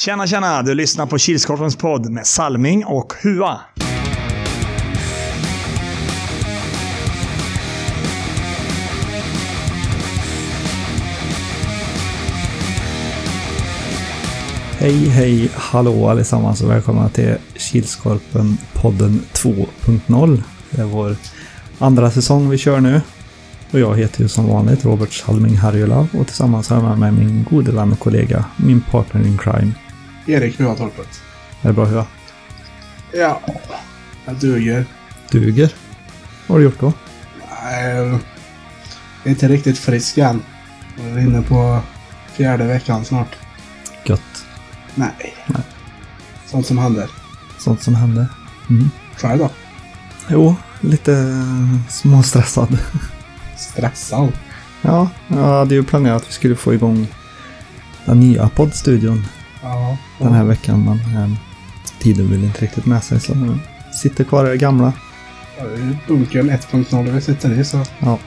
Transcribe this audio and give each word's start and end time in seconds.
Tjena, 0.00 0.26
tjena! 0.26 0.62
Du 0.62 0.74
lyssnar 0.74 1.06
på 1.06 1.18
Kilskorpens 1.18 1.76
podd 1.76 2.10
med 2.10 2.26
Salming 2.26 2.84
och 2.84 3.12
Hua. 3.22 3.60
Hej, 14.78 15.08
hej, 15.08 15.50
hallå 15.54 16.08
allesammans 16.08 16.62
och 16.62 16.70
välkomna 16.70 17.08
till 17.08 17.36
Kilskorpen-podden 17.54 19.20
2.0. 19.32 20.42
Det 20.70 20.82
är 20.82 20.86
vår 20.86 21.16
andra 21.78 22.10
säsong 22.10 22.48
vi 22.48 22.58
kör 22.58 22.80
nu. 22.80 23.00
Och 23.72 23.80
jag 23.80 23.96
heter 23.96 24.22
ju 24.22 24.28
som 24.28 24.48
vanligt 24.48 24.84
Robert 24.84 25.12
Salming 25.12 25.56
Harjula 25.56 26.08
och 26.18 26.26
tillsammans 26.26 26.68
har 26.68 26.76
jag 26.76 26.84
med 26.84 26.98
mig 26.98 27.24
min 27.24 27.46
gode 27.50 27.72
vän 27.72 27.92
och 27.92 27.98
kollega, 27.98 28.44
min 28.56 28.80
partner 28.80 29.26
in 29.26 29.38
crime. 29.38 29.72
Erik 30.32 30.60
Huatorpet. 30.60 31.22
Är 31.62 31.68
det 31.68 31.72
bra 31.72 31.84
Hua? 31.84 32.06
Ja, 33.12 33.40
jag 34.26 34.34
duger. 34.34 34.84
Duger? 35.30 35.74
Vad 36.46 36.54
har 36.54 36.58
du 36.58 36.64
gjort 36.64 36.80
då? 36.80 36.92
Nej, 37.62 38.18
inte 39.24 39.48
riktigt 39.48 39.78
frisk 39.78 40.18
än. 40.18 40.42
Jag 40.98 41.06
är 41.06 41.18
inne 41.18 41.42
på 41.42 41.80
fjärde 42.32 42.64
veckan 42.64 43.04
snart. 43.04 43.36
Gött. 44.04 44.44
Nej. 44.94 45.34
Nej. 45.46 45.62
Sånt 46.46 46.66
som 46.66 46.78
händer. 46.78 47.10
Sånt 47.58 47.82
som 47.82 47.94
händer. 47.94 48.26
Mm. 48.70 48.90
Själv 49.16 49.38
då? 49.38 49.50
Jo, 50.28 50.56
lite 50.80 51.12
eh, 51.12 51.88
småstressad. 51.88 52.78
Stressad. 53.56 54.32
Ja, 54.82 55.08
jag 55.28 55.58
hade 55.58 55.74
ju 55.74 55.82
planerat 55.82 56.22
att 56.22 56.28
vi 56.28 56.32
skulle 56.32 56.56
få 56.56 56.74
igång 56.74 57.06
den 58.04 58.20
nya 58.20 58.48
poddstudion 58.48 59.26
Ja. 59.62 59.96
den 60.18 60.32
här 60.32 60.44
veckan, 60.44 60.84
men 60.84 61.22
eh, 61.22 61.30
tiden 61.98 62.30
vill 62.30 62.44
inte 62.44 62.60
riktigt 62.60 62.86
med 62.86 63.04
sig 63.04 63.20
så 63.20 63.32
jag 63.32 63.58
sitter 63.94 64.24
kvar 64.24 64.46
i 64.46 64.48
det 64.48 64.56
gamla. 64.56 64.92
Ja, 65.58 65.64
det 65.64 65.74
är 65.74 65.98
bunkern 66.08 66.50
1.0 66.50 67.10
vi 67.10 67.20
sitter 67.20 67.60
i 67.60 67.64
så. 67.64 67.84
Ja. 67.98 68.18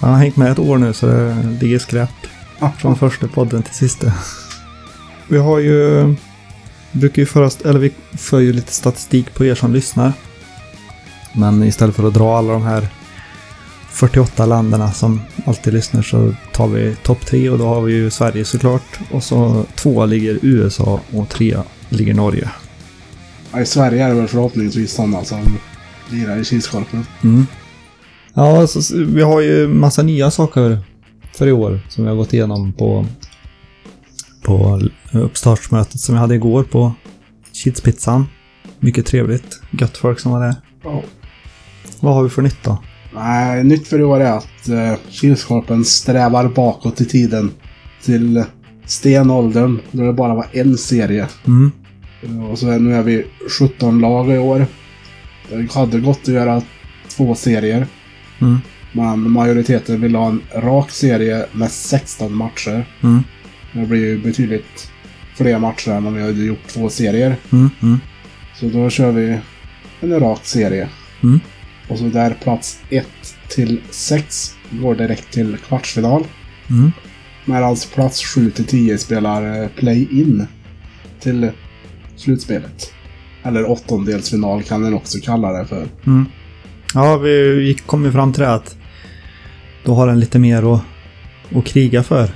Han 0.00 0.10
har 0.10 0.18
hängt 0.18 0.36
med 0.36 0.52
ett 0.52 0.58
år 0.58 0.78
nu 0.78 0.92
så 0.92 1.06
det 1.06 1.58
ligger 1.60 1.78
skräp 1.78 2.10
Ja, 2.58 2.72
från 2.78 2.96
första 2.96 3.28
podden 3.28 3.62
till 3.62 3.74
sista. 3.74 4.12
Vi 5.28 5.38
har 5.38 5.58
ju... 5.58 6.14
Brukar 6.92 7.22
ju 7.22 7.26
föra, 7.26 7.50
eller 7.64 7.80
vi 7.80 7.92
för 8.16 8.40
ju 8.40 8.52
lite 8.52 8.72
statistik 8.72 9.34
på 9.34 9.44
er 9.44 9.54
som 9.54 9.72
lyssnar. 9.72 10.12
Men 11.32 11.62
istället 11.62 11.96
för 11.96 12.08
att 12.08 12.14
dra 12.14 12.38
alla 12.38 12.52
de 12.52 12.62
här 12.62 12.88
48 13.98 14.46
länderna 14.46 14.92
som 14.92 15.20
alltid 15.44 15.72
lyssnar 15.72 16.02
så 16.02 16.34
tar 16.52 16.68
vi 16.68 16.96
topp 17.02 17.26
tre 17.26 17.50
och 17.50 17.58
då 17.58 17.66
har 17.66 17.80
vi 17.80 17.92
ju 17.92 18.10
Sverige 18.10 18.44
såklart. 18.44 19.00
Och 19.10 19.22
så 19.22 19.64
tvåa 19.74 20.06
ligger 20.06 20.38
USA 20.42 21.00
och 21.12 21.28
trea 21.28 21.64
ligger 21.88 22.14
Norge. 22.14 22.50
Ja, 23.52 23.60
I 23.60 23.66
Sverige 23.66 24.04
är 24.04 24.08
det 24.08 24.14
väl 24.14 24.28
förhoppningsvis 24.28 24.92
sådana 24.92 25.24
som 25.24 25.38
lirar 26.10 26.36
i 26.36 26.44
Kilskorpen. 26.44 27.06
Mm. 27.22 27.46
Ja, 28.34 28.66
så, 28.66 29.04
vi 29.04 29.22
har 29.22 29.40
ju 29.40 29.68
massa 29.68 30.02
nya 30.02 30.30
saker 30.30 30.78
för 31.34 31.46
i 31.46 31.52
år 31.52 31.80
som 31.88 32.04
vi 32.04 32.10
har 32.10 32.16
gått 32.16 32.32
igenom 32.32 32.72
på, 32.72 33.06
på 34.44 34.80
uppstartsmötet 35.12 36.00
som 36.00 36.14
vi 36.14 36.20
hade 36.20 36.34
igår 36.34 36.64
på 36.64 36.92
Kidspizzan. 37.52 38.26
Mycket 38.80 39.06
trevligt. 39.06 39.60
Gött 39.70 39.96
folk 39.96 40.20
som 40.20 40.32
var 40.32 40.40
där. 40.40 40.54
Ja. 40.84 41.02
Vad 42.00 42.14
har 42.14 42.22
vi 42.22 42.30
för 42.30 42.42
nytta? 42.42 42.78
Nej, 43.18 43.64
nytt 43.64 43.88
för 43.88 43.98
i 43.98 44.02
år 44.02 44.20
är 44.20 44.32
att 44.32 44.68
uh, 44.68 44.94
Kilskorpen 45.10 45.84
strävar 45.84 46.48
bakåt 46.48 47.00
i 47.00 47.04
tiden. 47.04 47.50
Till 48.02 48.44
stenåldern, 48.86 49.80
då 49.90 50.02
det 50.02 50.12
bara 50.12 50.34
var 50.34 50.46
en 50.52 50.78
serie. 50.78 51.26
Mm. 51.46 51.72
Och 52.50 52.58
så 52.58 52.68
är, 52.68 52.78
nu 52.78 52.94
är 52.94 53.02
vi 53.02 53.26
17 53.58 54.00
lag 54.00 54.30
i 54.30 54.38
år. 54.38 54.66
Det 55.50 55.72
hade 55.72 56.00
gått 56.00 56.20
att 56.20 56.28
göra 56.28 56.62
två 57.08 57.34
serier. 57.34 57.86
Mm. 58.40 58.58
Men 58.92 59.30
majoriteten 59.30 60.00
vill 60.00 60.14
ha 60.14 60.28
en 60.28 60.40
rak 60.54 60.90
serie 60.90 61.46
med 61.52 61.70
16 61.70 62.34
matcher. 62.34 62.86
Mm. 63.02 63.22
Det 63.72 63.86
blir 63.86 64.00
ju 64.00 64.22
betydligt 64.22 64.90
fler 65.36 65.58
matcher 65.58 65.90
än 65.90 66.06
om 66.06 66.14
vi 66.14 66.22
hade 66.22 66.44
gjort 66.44 66.66
två 66.66 66.88
serier. 66.88 67.36
Mm. 67.52 67.70
Mm. 67.82 67.98
Så 68.60 68.66
då 68.66 68.90
kör 68.90 69.12
vi 69.12 69.38
en 70.00 70.20
rak 70.20 70.44
serie. 70.44 70.88
Och 71.88 71.98
så 71.98 72.04
där 72.04 72.36
plats 72.42 72.78
1 72.90 73.06
till 73.48 73.80
6 73.90 74.54
går 74.70 74.94
direkt 74.94 75.32
till 75.32 75.56
kvartsfinal. 75.56 76.24
Mm. 76.70 76.92
Medan 77.44 77.76
plats 77.94 78.24
7 78.24 78.50
till 78.50 78.64
10 78.64 78.98
spelar 78.98 79.62
eh, 79.62 79.68
play-in 79.68 80.46
till 81.20 81.50
slutspelet. 82.16 82.92
Eller 83.42 83.70
åttondelsfinal 83.70 84.62
kan 84.62 84.82
den 84.82 84.94
också 84.94 85.18
kalla 85.22 85.52
det 85.52 85.66
för. 85.66 85.86
Mm. 86.06 86.26
Ja, 86.94 87.16
vi 87.16 87.76
kom 87.86 88.04
ju 88.04 88.12
fram 88.12 88.32
till 88.32 88.42
det 88.42 88.54
att 88.54 88.76
då 89.84 89.94
har 89.94 90.06
den 90.06 90.20
lite 90.20 90.38
mer 90.38 90.74
att, 90.74 90.82
att 91.56 91.64
kriga 91.64 92.02
för. 92.02 92.30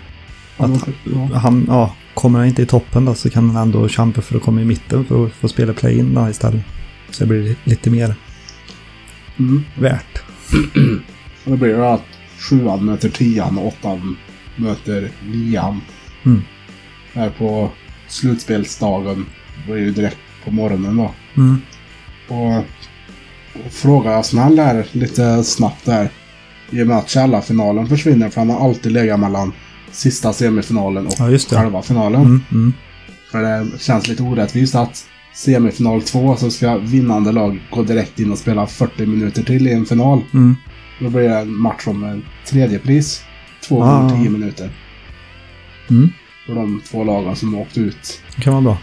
Ja, 0.59 0.65
Att 0.65 0.89
ja. 1.05 1.39
han, 1.39 1.65
ja, 1.69 1.95
kommer 2.15 2.39
han 2.39 2.49
inte 2.49 2.63
i 2.63 2.67
toppen 2.67 3.05
då 3.05 3.15
så 3.15 3.31
kan 3.31 3.51
han 3.51 3.63
ändå 3.63 3.89
kämpa 3.89 4.21
för 4.23 4.37
att 4.37 4.43
komma 4.43 4.61
i 4.61 4.65
mitten 4.65 5.05
för 5.05 5.27
att 5.27 5.33
få 5.33 5.49
spela 5.49 5.73
play-in 5.73 6.19
istället. 6.31 6.65
Så 7.11 7.25
det 7.25 7.29
blir 7.29 7.57
lite 7.65 7.91
mer 7.91 8.15
Mm. 9.39 9.63
värt. 9.79 10.23
Och 11.45 11.51
då 11.51 11.57
blir 11.57 11.75
det 11.77 11.93
att 11.93 12.05
sjuan 12.39 12.85
möter 12.85 13.09
tian 13.09 13.59
och 13.59 13.67
åttan 13.67 14.17
möter 14.57 15.11
nian. 15.27 15.81
Mm. 16.25 16.43
Här 17.15 17.31
på 17.31 17.71
slutspelsdagen. 18.09 19.27
Det 19.67 19.73
blir 19.73 19.83
ju 19.83 19.91
direkt 19.93 20.19
på 20.45 20.51
morgonen 20.51 20.97
då. 20.97 21.11
Mm. 21.37 21.61
Och, 22.29 22.57
och 23.65 23.73
frågar 23.73 24.13
jag 24.13 24.25
snäll 24.25 24.57
där 24.57 24.87
lite 24.93 25.45
snabbt 25.45 25.85
där. 25.85 26.11
I 26.71 26.83
och 26.83 26.87
med 26.87 26.97
att 26.97 27.09
Källa-finalen 27.09 27.87
försvinner 27.89 28.29
för 28.31 28.41
han 28.41 28.51
har 28.51 28.69
alltid 28.69 28.93
legat 28.93 29.21
mellan 29.21 29.53
sista 29.91 30.33
semifinalen 30.33 31.07
och 31.07 31.15
Ja, 31.19 31.25
det. 31.25 31.39
själva 31.39 31.83
finalen. 31.83 32.21
Mm. 32.21 32.43
Mm. 32.53 32.73
För 33.31 33.43
det 33.43 33.79
känns 33.79 34.09
lite 34.09 34.23
orättvist 34.23 34.75
att 34.75 35.05
semifinal 35.35 36.03
2 36.03 36.37
så 36.37 36.51
ska 36.51 36.79
vinnande 36.79 37.33
lag 37.33 37.61
gå 37.71 37.83
direkt 37.83 38.21
in 38.21 38.33
och 38.33 38.39
spela 38.39 38.67
40 38.67 39.07
minuter 39.07 39.43
till 39.43 39.67
i 39.67 39.73
en 39.73 39.87
final. 39.87 40.21
Mm. 40.35 40.57
Då 41.01 41.11
blir 41.11 41.23
det 41.29 41.39
en 41.39 41.57
match 41.57 41.87
om 41.87 42.05
en 42.05 42.23
tredje 42.47 42.79
pris. 42.79 43.25
Två 43.69 43.83
Ah. 43.83 44.01
gånger 44.01 44.17
10 44.23 44.31
minuter. 44.31 44.71
Mm. 45.91 46.09
För 46.47 46.55
de 46.55 46.81
två 46.91 47.05
lagen 47.05 47.37
som 47.37 47.55
åkt 47.55 47.79
ut. 47.79 48.21
Det 48.37 48.43
kan 48.43 48.53
vara 48.53 48.63
bra. 48.63 48.79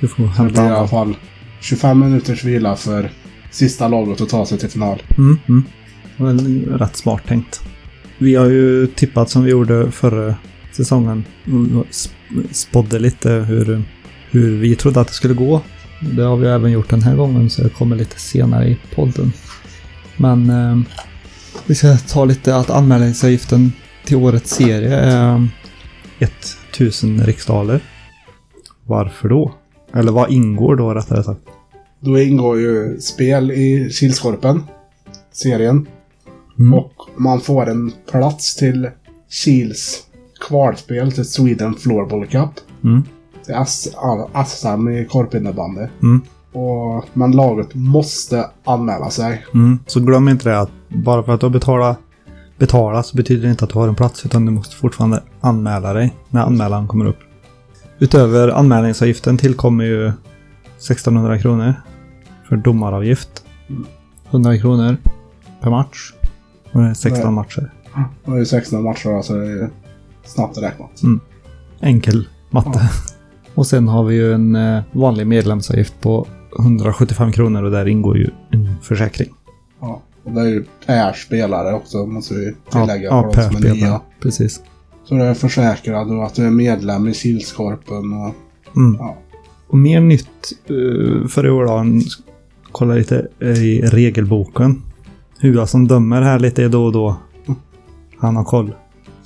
Du 0.00 0.08
får 0.08 0.28
Så 0.36 0.42
det 0.42 0.50
blir 0.52 0.62
i 0.62 0.66
alla 0.68 0.88
fall 0.88 1.16
25 1.60 1.98
minuters 2.00 2.44
vila 2.44 2.76
för 2.76 3.10
sista 3.50 3.88
laget 3.88 4.20
att 4.20 4.28
ta 4.28 4.46
sig 4.46 4.58
till 4.58 4.68
final. 4.68 5.02
Mm. 5.18 5.38
Mm. 5.48 5.64
Det 6.16 6.22
var 6.22 6.32
väl 6.32 6.64
rätt 6.78 6.96
smart 6.96 7.22
tänkt. 7.26 7.60
Vi 8.18 8.34
har 8.34 8.46
ju 8.46 8.86
tippat 8.86 9.30
som 9.30 9.44
vi 9.44 9.50
gjorde 9.50 9.90
förra 9.90 10.34
säsongen. 10.72 11.24
Sp- 11.44 12.10
Spådde 12.52 12.98
lite 12.98 13.30
hur, 13.30 13.82
hur 14.30 14.56
vi 14.58 14.76
trodde 14.76 15.00
att 15.00 15.08
det 15.08 15.14
skulle 15.14 15.34
gå. 15.34 15.60
Det 16.00 16.22
har 16.22 16.36
vi 16.36 16.46
även 16.46 16.70
gjort 16.70 16.90
den 16.90 17.02
här 17.02 17.16
gången 17.16 17.50
så 17.50 17.62
det 17.62 17.68
kommer 17.68 17.96
lite 17.96 18.20
senare 18.20 18.68
i 18.68 18.78
podden. 18.94 19.32
Men 20.16 20.50
eh, 20.50 20.78
vi 21.66 21.74
ska 21.74 21.96
ta 21.96 22.24
lite 22.24 22.56
att 22.56 22.70
anmälningsavgiften 22.70 23.72
till 24.04 24.16
årets 24.16 24.50
serie 24.50 24.96
är 24.96 25.48
1000 26.18 27.22
riksdaler. 27.26 27.80
Varför 28.84 29.28
då? 29.28 29.54
Eller 29.94 30.12
vad 30.12 30.32
ingår 30.32 30.76
då 30.76 30.94
rättare 30.94 31.22
sagt? 31.22 31.40
Då 32.00 32.18
ingår 32.18 32.60
ju 32.60 33.00
spel 33.00 33.50
i 33.50 33.90
Kilskorpen. 33.90 34.62
Serien. 35.32 35.86
Mm. 36.58 36.74
Och 36.74 36.92
man 37.16 37.40
får 37.40 37.68
en 37.68 37.92
plats 38.10 38.56
till 38.56 38.90
Kils 39.28 40.02
kvalspel 40.40 41.12
till 41.12 41.24
Sweden 41.24 41.74
Floorball 41.74 42.26
Cup. 42.26 42.50
Mm. 42.84 43.02
Till 43.48 43.56
S- 43.56 43.88
ja, 43.94 44.44
SM 44.46 44.88
i 44.88 45.06
korpinnebandy. 45.10 45.86
Mm. 46.02 46.22
Och, 46.52 47.04
men 47.12 47.32
laget 47.32 47.74
måste 47.74 48.50
anmäla 48.64 49.10
sig. 49.10 49.44
Mm. 49.54 49.78
Så 49.86 50.00
glöm 50.00 50.28
inte 50.28 50.48
det 50.48 50.60
att 50.60 50.70
bara 50.88 51.22
för 51.22 51.32
att 51.32 51.40
du 51.40 51.46
har 51.46 51.50
betalat, 51.50 51.98
betalat 52.58 53.06
så 53.06 53.16
betyder 53.16 53.42
det 53.42 53.50
inte 53.50 53.64
att 53.64 53.70
du 53.70 53.78
har 53.78 53.88
en 53.88 53.94
plats 53.94 54.26
utan 54.26 54.46
du 54.46 54.52
måste 54.52 54.76
fortfarande 54.76 55.22
anmäla 55.40 55.92
dig 55.92 56.14
när 56.30 56.40
anmälan 56.42 56.88
kommer 56.88 57.06
upp. 57.06 57.18
Utöver 57.98 58.48
anmälningsavgiften 58.48 59.38
tillkommer 59.38 59.84
ju 59.84 60.06
1600 60.06 61.38
kronor 61.38 61.74
för 62.48 62.56
domaravgift. 62.56 63.44
100 64.30 64.58
kronor 64.58 64.96
per 65.60 65.70
match. 65.70 66.12
Och 66.72 66.80
det 66.80 66.88
är 66.88 66.94
16 66.94 67.24
Nej. 67.24 67.32
matcher. 67.32 67.72
Det 68.24 68.30
är 68.32 68.36
ju 68.36 68.46
16 68.46 68.82
matcher 68.82 69.08
då, 69.16 69.22
så 69.22 69.34
det 69.34 69.46
är 69.46 69.70
snabbt 70.24 70.58
räknat. 70.58 71.00
Enkel 71.80 72.28
matte. 72.50 72.70
Ja. 72.74 72.88
Och 73.58 73.66
sen 73.66 73.88
har 73.88 74.04
vi 74.04 74.14
ju 74.14 74.32
en 74.32 74.56
eh, 74.56 74.82
vanlig 74.92 75.26
medlemsavgift 75.26 76.00
på 76.00 76.26
175 76.58 77.32
kronor 77.32 77.62
och 77.62 77.70
där 77.70 77.88
ingår 77.88 78.18
ju 78.18 78.30
en 78.50 78.74
försäkring. 78.82 79.28
Ja. 79.80 80.02
Och 80.24 80.32
det 80.32 80.40
är 80.40 80.46
ju 80.46 80.64
per 80.86 81.12
spelare 81.12 81.74
också, 81.74 82.06
måste 82.06 82.34
vi 82.34 82.54
tillägga. 82.70 83.08
ja, 83.08 83.22
för 83.22 83.30
per 83.30 83.50
de 83.50 83.56
som 83.56 83.66
är 83.66 83.74
nya. 83.74 84.00
Precis. 84.22 84.60
Så 85.04 85.14
du 85.14 85.22
är 85.22 85.34
försäkrad 85.34 86.10
och 86.10 86.24
att 86.24 86.34
du 86.34 86.46
är 86.46 86.50
medlem 86.50 87.08
i 87.08 87.14
Kilskorpen 87.14 88.12
och 88.12 88.34
Mm. 88.76 88.96
ja, 88.98 89.16
Och 89.68 89.78
mer 89.78 90.00
nytt 90.00 90.52
uh, 90.70 91.26
för 91.26 91.46
i 91.46 91.50
år 91.50 91.64
då. 91.64 92.00
Kolla 92.72 92.94
lite 92.94 93.28
i 93.40 93.80
regelboken. 93.82 94.82
Hua 95.40 95.66
som 95.66 95.88
dömer 95.88 96.22
här 96.22 96.38
lite 96.38 96.68
då 96.68 96.84
och 96.84 96.92
då. 96.92 97.16
Han 98.18 98.36
har 98.36 98.44
koll. 98.44 98.74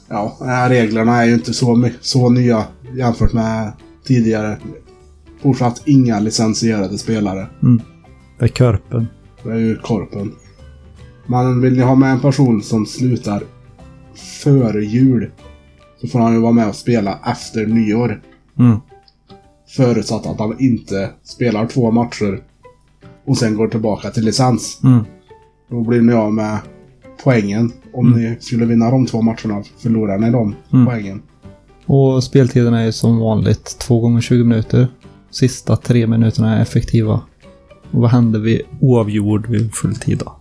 Ja, 0.08 0.36
de 0.38 0.48
här 0.48 0.68
reglerna 0.68 1.22
är 1.22 1.26
ju 1.26 1.34
inte 1.34 1.54
så, 1.54 1.90
så 2.00 2.30
nya 2.30 2.64
jämfört 2.96 3.32
med 3.32 3.72
tidigare. 4.04 4.58
Fortsatt 5.42 5.82
inga 5.86 6.20
licensierade 6.20 6.98
spelare. 6.98 7.46
Det 8.38 8.44
är 8.44 8.48
Körpen. 8.48 9.06
Det 9.42 9.50
är 9.50 9.56
ju 9.58 9.76
Korpen. 9.76 10.32
Man 11.26 11.60
vill 11.60 11.76
ju 11.76 11.82
ha 11.82 11.94
med 11.94 12.10
en 12.12 12.20
person 12.20 12.62
som 12.62 12.86
slutar 12.86 13.42
före 14.44 14.84
jul. 14.84 15.30
Så 16.00 16.08
får 16.08 16.18
han 16.18 16.32
ju 16.34 16.38
vara 16.40 16.52
med 16.52 16.68
och 16.68 16.74
spela 16.76 17.18
efter 17.26 17.66
nyår. 17.66 18.22
Mm. 18.58 18.76
Förutsatt 19.76 20.26
att 20.26 20.38
han 20.38 20.56
inte 20.60 21.10
spelar 21.24 21.66
två 21.66 21.90
matcher. 21.90 22.40
Och 23.24 23.36
sen 23.38 23.56
går 23.56 23.68
tillbaka 23.68 24.10
till 24.10 24.24
licens. 24.24 24.80
Mm. 24.84 25.04
Då 25.70 25.80
blir 25.80 26.00
ni 26.02 26.12
av 26.12 26.32
med 26.34 26.58
poängen. 27.24 27.72
Om 27.92 28.06
Mm. 28.06 28.20
ni 28.20 28.36
skulle 28.40 28.64
vinna 28.66 28.90
de 28.90 29.06
två 29.06 29.22
matcherna 29.22 29.62
förlorar 29.78 30.18
ni 30.18 30.30
de 30.30 30.54
Mm. 30.72 30.86
poängen. 30.86 31.22
Och 31.86 32.24
speltiden 32.24 32.74
är 32.74 32.90
som 32.90 33.18
vanligt 33.18 33.78
2 33.78 34.00
gånger 34.00 34.20
20 34.20 34.44
minuter. 34.44 34.88
Sista 35.30 35.76
tre 35.76 36.06
minuterna 36.06 36.56
är 36.56 36.62
effektiva. 36.62 37.20
Och 37.90 38.00
vad 38.00 38.10
händer 38.10 38.40
vid 38.40 38.60
oavgjord 38.80 39.48
vid 39.48 39.74
full 39.74 39.96
tid 39.96 40.18
då? 40.18 40.36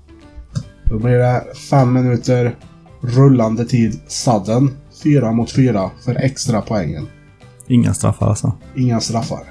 Då 0.84 1.00
blir 1.00 1.18
det 1.18 1.44
fem 1.70 1.94
minuter 1.94 2.56
rullande 3.02 3.66
tid 3.66 4.00
sudden. 4.08 4.78
Fyra 5.04 5.32
mot 5.32 5.52
fyra 5.52 5.92
för 6.06 6.16
extra 6.16 6.62
poängen. 6.62 7.08
Inga 7.68 7.94
straffar 7.94 8.30
alltså. 8.30 8.54
Inga 8.76 9.00
straffar. 9.00 9.44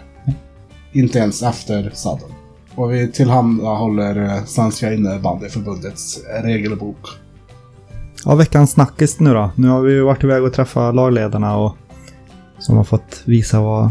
Inte 0.93 1.19
ens 1.19 1.43
efter 1.43 1.91
sudden. 1.95 2.31
Och 2.75 2.93
vi 2.93 3.13
tillhandahåller 3.13 4.23
eh, 4.23 4.45
Svenska 4.45 4.95
innebandyförbundets 4.95 6.21
regelbok. 6.43 7.09
Ja, 8.25 8.34
veckans 8.34 8.70
snackis 8.70 9.20
nu 9.20 9.34
då. 9.34 9.50
Nu 9.55 9.69
har 9.69 9.81
vi 9.81 9.93
ju 9.93 10.02
varit 10.02 10.25
iväg 10.25 10.43
och 10.43 10.52
träffat 10.52 10.94
lagledarna 10.94 11.56
och 11.56 11.76
som 12.58 12.76
har 12.76 12.84
fått 12.84 13.22
visa 13.25 13.61
vad... 13.61 13.90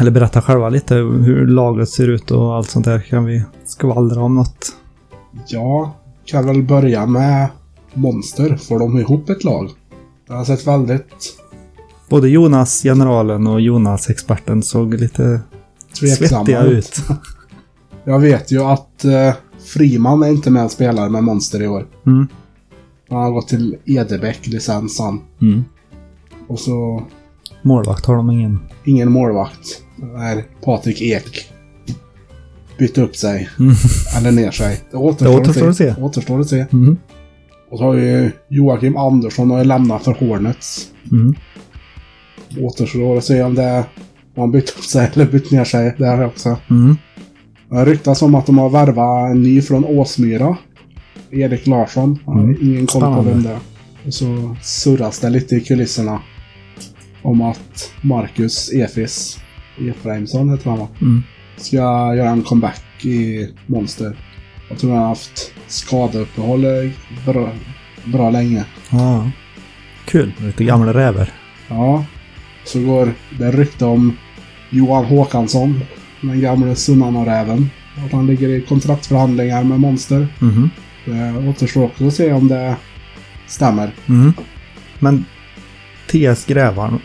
Eller 0.00 0.10
berätta 0.10 0.42
själva 0.42 0.68
lite 0.68 0.94
hur 0.94 1.46
laget 1.46 1.88
ser 1.88 2.08
ut 2.08 2.30
och 2.30 2.54
allt 2.54 2.70
sånt 2.70 2.84
där. 2.84 3.00
Kan 3.00 3.24
vi 3.24 3.44
skvallra 3.64 4.22
om 4.22 4.34
något? 4.34 4.72
Ja, 5.46 5.94
kan 6.24 6.46
väl 6.46 6.62
börja 6.62 7.06
med 7.06 7.48
Monster. 7.94 8.56
Får 8.56 8.78
de 8.78 8.98
ihop 8.98 9.30
ett 9.30 9.44
lag? 9.44 9.70
Det 10.26 10.32
har 10.32 10.44
sett 10.44 10.66
väldigt 10.66 11.40
Både 12.08 12.28
Jonas, 12.28 12.82
generalen 12.82 13.46
och 13.46 13.60
Jonas, 13.60 14.10
experten, 14.10 14.62
såg 14.62 14.94
lite 14.94 15.40
tveksamma 16.00 16.28
svettiga 16.28 16.62
ut. 16.62 16.78
ut. 16.78 17.02
Jag 18.04 18.18
vet 18.18 18.52
ju 18.52 18.62
att 18.62 19.04
eh, 19.04 19.34
Friman 19.64 20.22
är 20.22 20.28
inte 20.28 20.50
med 20.50 20.64
och 20.64 20.70
spelar 20.70 21.08
med 21.08 21.24
Monster 21.24 21.62
i 21.62 21.68
år. 21.68 21.86
Mm. 22.06 22.28
Han 23.10 23.18
har 23.22 23.30
gått 23.30 23.48
till 23.48 23.76
Edebäck, 23.84 24.46
licensen. 24.46 25.20
Mm. 25.42 25.64
Och 26.48 26.58
så 26.58 27.02
Målvakt 27.62 28.06
har 28.06 28.16
de 28.16 28.30
ingen. 28.30 28.60
ingen 28.84 29.12
målvakt. 29.12 29.82
Det 29.96 30.04
är 30.04 30.44
Patrik 30.64 31.02
Ek. 31.02 31.52
Bytte 32.78 33.02
upp 33.02 33.16
sig. 33.16 33.48
Mm. 33.58 33.74
Eller 34.16 34.32
ner 34.32 34.50
sig. 34.50 34.80
Det 34.90 34.96
återstår, 34.96 35.26
Det 35.26 35.40
återstår 35.40 35.68
att 35.68 35.76
se. 35.76 35.94
Återstår 35.98 36.40
att 36.40 36.48
se. 36.48 36.66
Mm. 36.72 36.96
Och 37.70 37.78
så 37.78 37.84
har 37.84 37.94
ju 37.94 38.30
Joakim 38.48 38.96
Andersson 38.96 39.50
har 39.50 39.64
lämnat 39.64 40.04
för 40.04 40.12
Hornets. 40.12 40.88
Mm. 41.12 41.34
Återstår 42.60 43.18
att 43.18 43.24
se 43.24 43.42
om 43.42 43.54
det 43.54 43.62
är 43.62 43.84
om 44.34 44.40
han 44.40 44.50
bytt 44.50 44.70
upp 44.78 44.84
sig 44.84 45.10
eller 45.14 45.26
bytt 45.26 45.50
ner 45.50 45.64
sig 45.64 45.94
där 45.98 46.26
också. 46.26 46.56
Mm. 46.70 46.96
Det 47.70 47.84
ryktas 47.84 48.22
om 48.22 48.34
att 48.34 48.46
de 48.46 48.58
har 48.58 48.70
värvat 48.70 49.30
en 49.30 49.42
ny 49.42 49.62
från 49.62 49.84
Åsmyra. 49.84 50.56
Erik 51.32 51.66
Larsson. 51.66 52.18
Mm. 52.26 52.56
ingen 52.62 52.86
koll 52.86 53.02
på 53.02 53.22
vem 53.22 53.42
det 53.42 53.50
är. 53.50 53.58
Och 54.06 54.14
så 54.14 54.56
surras 54.62 55.18
det 55.18 55.30
lite 55.30 55.56
i 55.56 55.60
kulisserna. 55.60 56.20
Om 57.22 57.42
att 57.42 57.92
Marcus 58.02 58.70
Efis 58.72 59.38
Efraimsson 59.78 60.50
heter 60.50 60.70
han 60.70 60.78
va? 60.78 60.88
Mm. 61.00 61.22
Ska 61.56 61.76
göra 62.14 62.30
en 62.30 62.42
comeback 62.42 63.04
i 63.04 63.48
Monster. 63.66 64.16
Jag 64.68 64.78
tror 64.78 64.90
han 64.90 65.00
har 65.00 65.08
haft 65.08 65.52
skadeuppehåll 65.66 66.64
bra, 67.26 67.52
bra 68.04 68.30
länge. 68.30 68.64
Ja. 68.90 69.30
Kul. 70.04 70.32
Lite 70.38 70.64
gamla 70.64 70.94
räver. 70.94 71.32
Ja. 71.68 72.04
Så 72.64 72.80
går 72.80 73.12
det 73.38 73.50
rykte 73.50 73.84
om 73.84 74.16
Johan 74.70 75.04
Håkansson. 75.04 75.80
Den 76.20 76.40
gamle 76.40 76.74
Sunnanå-räven. 76.76 77.70
Att 78.06 78.12
han 78.12 78.26
ligger 78.26 78.48
i 78.48 78.60
kontraktsförhandlingar 78.60 79.64
med 79.64 79.80
Monster. 79.80 80.28
Mhm. 80.38 80.70
Det 81.04 81.48
återstår 81.48 81.84
också 81.84 82.06
att 82.06 82.14
se 82.14 82.32
om 82.32 82.48
det 82.48 82.76
stämmer. 83.46 83.92
Mm. 84.08 84.32
Men 84.98 85.24
TS 86.10 86.44
Grävarn 86.46 86.98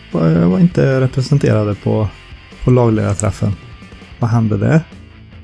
var 0.50 0.60
inte 0.60 1.02
representerade 1.02 1.76
på, 1.76 2.08
på 2.64 2.72
lagledarträffen. 2.72 3.52
Vad 4.20 4.30
hände 4.30 4.58
där? 4.58 4.82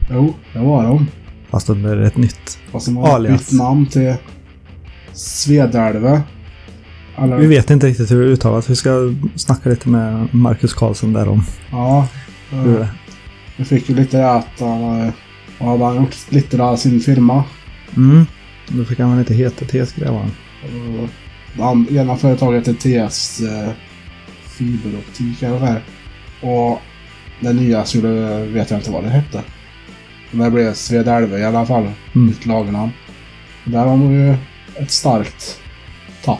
Jo, 0.09 0.33
det 0.53 0.59
var 0.59 0.83
de. 0.83 1.07
Fast 1.49 1.69
under 1.69 1.97
ett 1.97 2.17
nytt. 2.17 2.59
Fast 2.71 2.85
de 2.85 2.97
har 2.97 3.15
Alias. 3.15 3.49
bytt 3.49 3.59
namn 3.59 3.85
till 3.85 4.15
Svedälve. 5.13 6.21
Eller, 7.17 7.37
Vi 7.37 7.47
vet 7.47 7.69
inte 7.69 7.87
riktigt 7.87 8.11
hur 8.11 8.21
det 8.21 8.27
uttalas. 8.31 8.69
Vi 8.69 8.75
ska 8.75 9.13
snacka 9.35 9.69
lite 9.69 9.89
med 9.89 10.33
Marcus 10.33 10.73
Karlsson 10.73 11.13
där 11.13 11.27
om 11.27 11.43
Ja. 11.71 12.07
hur 12.49 12.73
det 12.73 12.81
eh, 12.81 12.87
Jag 13.57 13.67
fick 13.67 13.89
ju 13.89 13.95
lite 13.95 14.29
att 14.31 14.59
han 14.59 15.01
eh, 15.07 15.13
hade 15.67 15.85
han 15.85 15.95
gjort 15.95 16.13
splittrad 16.13 16.69
av 16.69 16.75
sin 16.77 16.99
firma. 16.99 17.43
Mm. 17.97 18.25
Då 18.67 18.85
fick 18.85 18.99
han 18.99 19.19
inte 19.19 19.33
heta 19.33 19.65
TS 19.65 19.93
Grävarn. 19.93 20.31
Och 20.63 21.09
Det 21.57 21.63
an- 21.63 21.87
ena 21.91 22.15
företaget 22.17 22.67
är 22.67 22.73
TS 22.73 23.41
eh, 23.41 23.71
Fiberoptik 24.43 25.43
eller 25.43 25.57
vad. 25.59 25.75
Och 26.41 26.81
det 27.39 27.53
nya 27.53 27.85
skulle, 27.85 28.45
vet 28.45 28.71
jag 28.71 28.79
inte 28.79 28.91
vad 28.91 29.03
det 29.03 29.09
hette. 29.09 29.41
Men 30.31 30.45
det 30.45 30.51
blev 30.51 30.73
Svedälve 30.73 31.39
i 31.39 31.43
alla 31.45 31.65
fall. 31.65 31.83
Mm. 32.15 32.27
Nytt 32.27 32.45
lagnamn. 32.45 32.91
Där 33.65 33.79
har 33.79 33.87
de 33.87 34.11
ju 34.13 34.35
ett 34.75 34.91
starkt 34.91 35.59
tapp. 36.23 36.39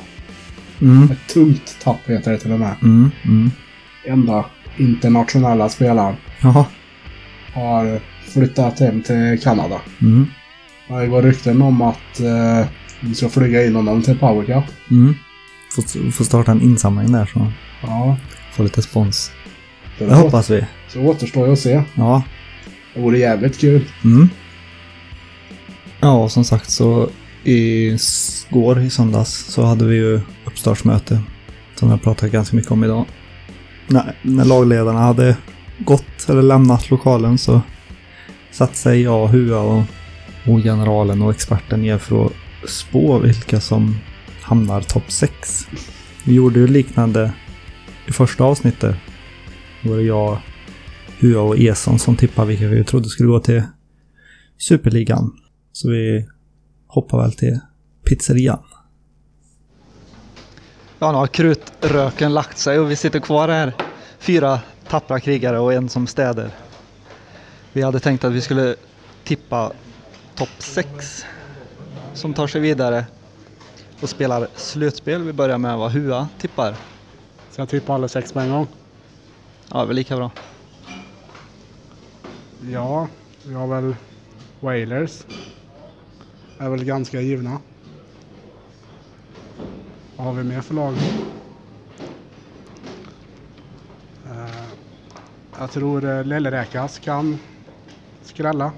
Mm. 0.81 1.11
Ett 1.11 1.33
tungt 1.33 1.77
tapp 1.83 1.99
heter 2.09 2.31
det 2.31 2.37
till 2.37 2.51
och 2.51 2.59
med. 2.59 2.75
Mm. 2.81 3.11
Mm. 3.25 3.51
Enda 4.05 4.45
internationella 4.77 5.69
spelaren 5.69 6.15
Jaha. 6.41 6.65
har 7.53 7.99
flyttat 8.33 8.79
hem 8.79 9.01
till 9.01 9.39
Kanada. 9.43 9.81
Mm. 10.01 10.27
Det 10.99 11.07
går 11.07 11.21
rykten 11.21 11.61
om 11.61 11.81
att 11.81 12.19
eh, 12.19 12.67
vi 12.99 13.15
ska 13.15 13.29
flyga 13.29 13.65
in 13.65 13.75
honom 13.75 14.01
till 14.01 14.17
Power 14.19 14.45
Cup. 14.45 14.63
Mm. 14.91 15.15
Får, 15.75 16.11
får 16.11 16.23
starta 16.25 16.51
en 16.51 16.61
insamling 16.61 17.11
där 17.11 17.25
så 17.33 17.51
Ja, 17.81 18.17
får 18.53 18.63
lite 18.63 18.81
spons. 18.81 19.31
det, 19.99 20.05
Det 20.05 20.15
hoppas 20.15 20.49
vi. 20.49 20.65
Så 20.87 20.99
återstår 21.01 21.47
ju 21.47 21.53
att 21.53 21.59
se. 21.59 21.83
Ja. 21.95 22.23
Det 22.93 23.01
vore 23.01 23.17
jävligt 23.17 23.59
kul. 23.59 23.85
Mm. 24.03 24.29
Ja, 25.99 26.29
som 26.29 26.43
sagt 26.43 26.69
så 26.69 27.09
i 27.43 27.97
går 28.49 28.79
i 28.79 28.89
söndags 28.89 29.45
så 29.45 29.63
hade 29.65 29.85
vi 29.85 29.95
ju 29.95 30.21
uppstartsmöte. 30.45 31.21
Som 31.75 31.89
jag 31.89 32.01
pratat 32.01 32.31
ganska 32.31 32.55
mycket 32.55 32.71
om 32.71 32.83
idag. 32.83 33.05
När, 33.87 34.15
när 34.21 34.45
lagledarna 34.45 34.99
hade 34.99 35.35
gått 35.77 36.29
eller 36.29 36.41
lämnat 36.41 36.89
lokalen 36.89 37.37
så 37.37 37.61
satt 38.51 38.75
sig 38.75 39.01
jag, 39.01 39.27
Hua 39.27 39.59
och, 39.59 39.83
och 40.47 40.59
generalen 40.63 41.21
och 41.21 41.31
experten 41.31 41.81
ner 41.81 41.97
för 41.97 42.25
att 42.25 42.31
spå 42.69 43.19
vilka 43.19 43.59
som 43.59 43.97
hamnar 44.41 44.81
topp 44.81 45.11
6. 45.11 45.67
Vi 46.25 46.33
gjorde 46.33 46.59
ju 46.59 46.67
liknande 46.67 47.33
i 48.07 48.11
första 48.11 48.43
avsnittet. 48.43 48.95
Då 49.81 49.89
var 49.89 49.97
det 49.97 50.03
jag, 50.03 50.37
Hua 51.19 51.41
och 51.41 51.59
Eson 51.59 51.99
som 51.99 52.15
tippade 52.15 52.47
vilka 52.47 52.67
vi 52.67 52.83
trodde 52.83 53.09
skulle 53.09 53.29
gå 53.29 53.39
till 53.39 53.63
Superligan. 54.57 55.31
Så 55.71 55.89
vi 55.89 56.27
hoppar 56.87 57.21
väl 57.21 57.33
till 57.33 57.59
pizzerian. 58.09 58.63
Ja, 60.99 61.11
nu 61.11 61.17
har 61.17 61.27
krutröken 61.27 62.33
lagt 62.33 62.57
sig 62.57 62.79
och 62.79 62.91
vi 62.91 62.95
sitter 62.95 63.19
kvar 63.19 63.49
här. 63.49 63.73
Fyra 64.19 64.59
tappra 64.87 65.19
krigare 65.19 65.59
och 65.59 65.73
en 65.73 65.89
som 65.89 66.07
städer. 66.07 66.49
Vi 67.73 67.81
hade 67.81 67.99
tänkt 67.99 68.23
att 68.23 68.33
vi 68.33 68.41
skulle 68.41 68.75
tippa 69.23 69.71
topp 70.41 70.63
6 70.63 71.25
som 72.13 72.33
tar 72.33 72.47
sig 72.47 72.61
vidare 72.61 73.05
och 74.01 74.09
spelar 74.09 74.47
slutspel. 74.55 75.23
Vi 75.23 75.33
börjar 75.33 75.57
med 75.57 75.77
vad 75.77 75.91
Hua 75.91 76.27
tippar. 76.39 76.75
Ska 77.49 77.61
jag 77.61 77.69
tippa 77.69 77.93
alla 77.93 78.07
sex 78.07 78.33
på 78.33 78.39
en 78.39 78.49
gång? 78.49 78.67
Ja, 79.69 79.77
det 79.77 79.83
är 79.83 79.85
väl 79.85 79.95
lika 79.95 80.15
bra. 80.15 80.31
Ja, 82.71 83.07
vi 83.45 83.53
har 83.53 83.67
väl 83.67 83.95
Wailers. 84.59 85.23
Är 86.59 86.69
väl 86.69 86.85
ganska 86.85 87.21
givna. 87.21 87.57
Vad 90.17 90.25
har 90.27 90.33
vi 90.33 90.43
mer 90.43 90.61
för 90.61 90.73
lag? 90.73 90.93
Eh, 94.25 94.63
Jag 95.59 95.71
tror 95.71 96.05
uh, 96.05 96.25
Lellräkas 96.25 96.99
kan 96.99 97.39
skrälla. 98.21 98.71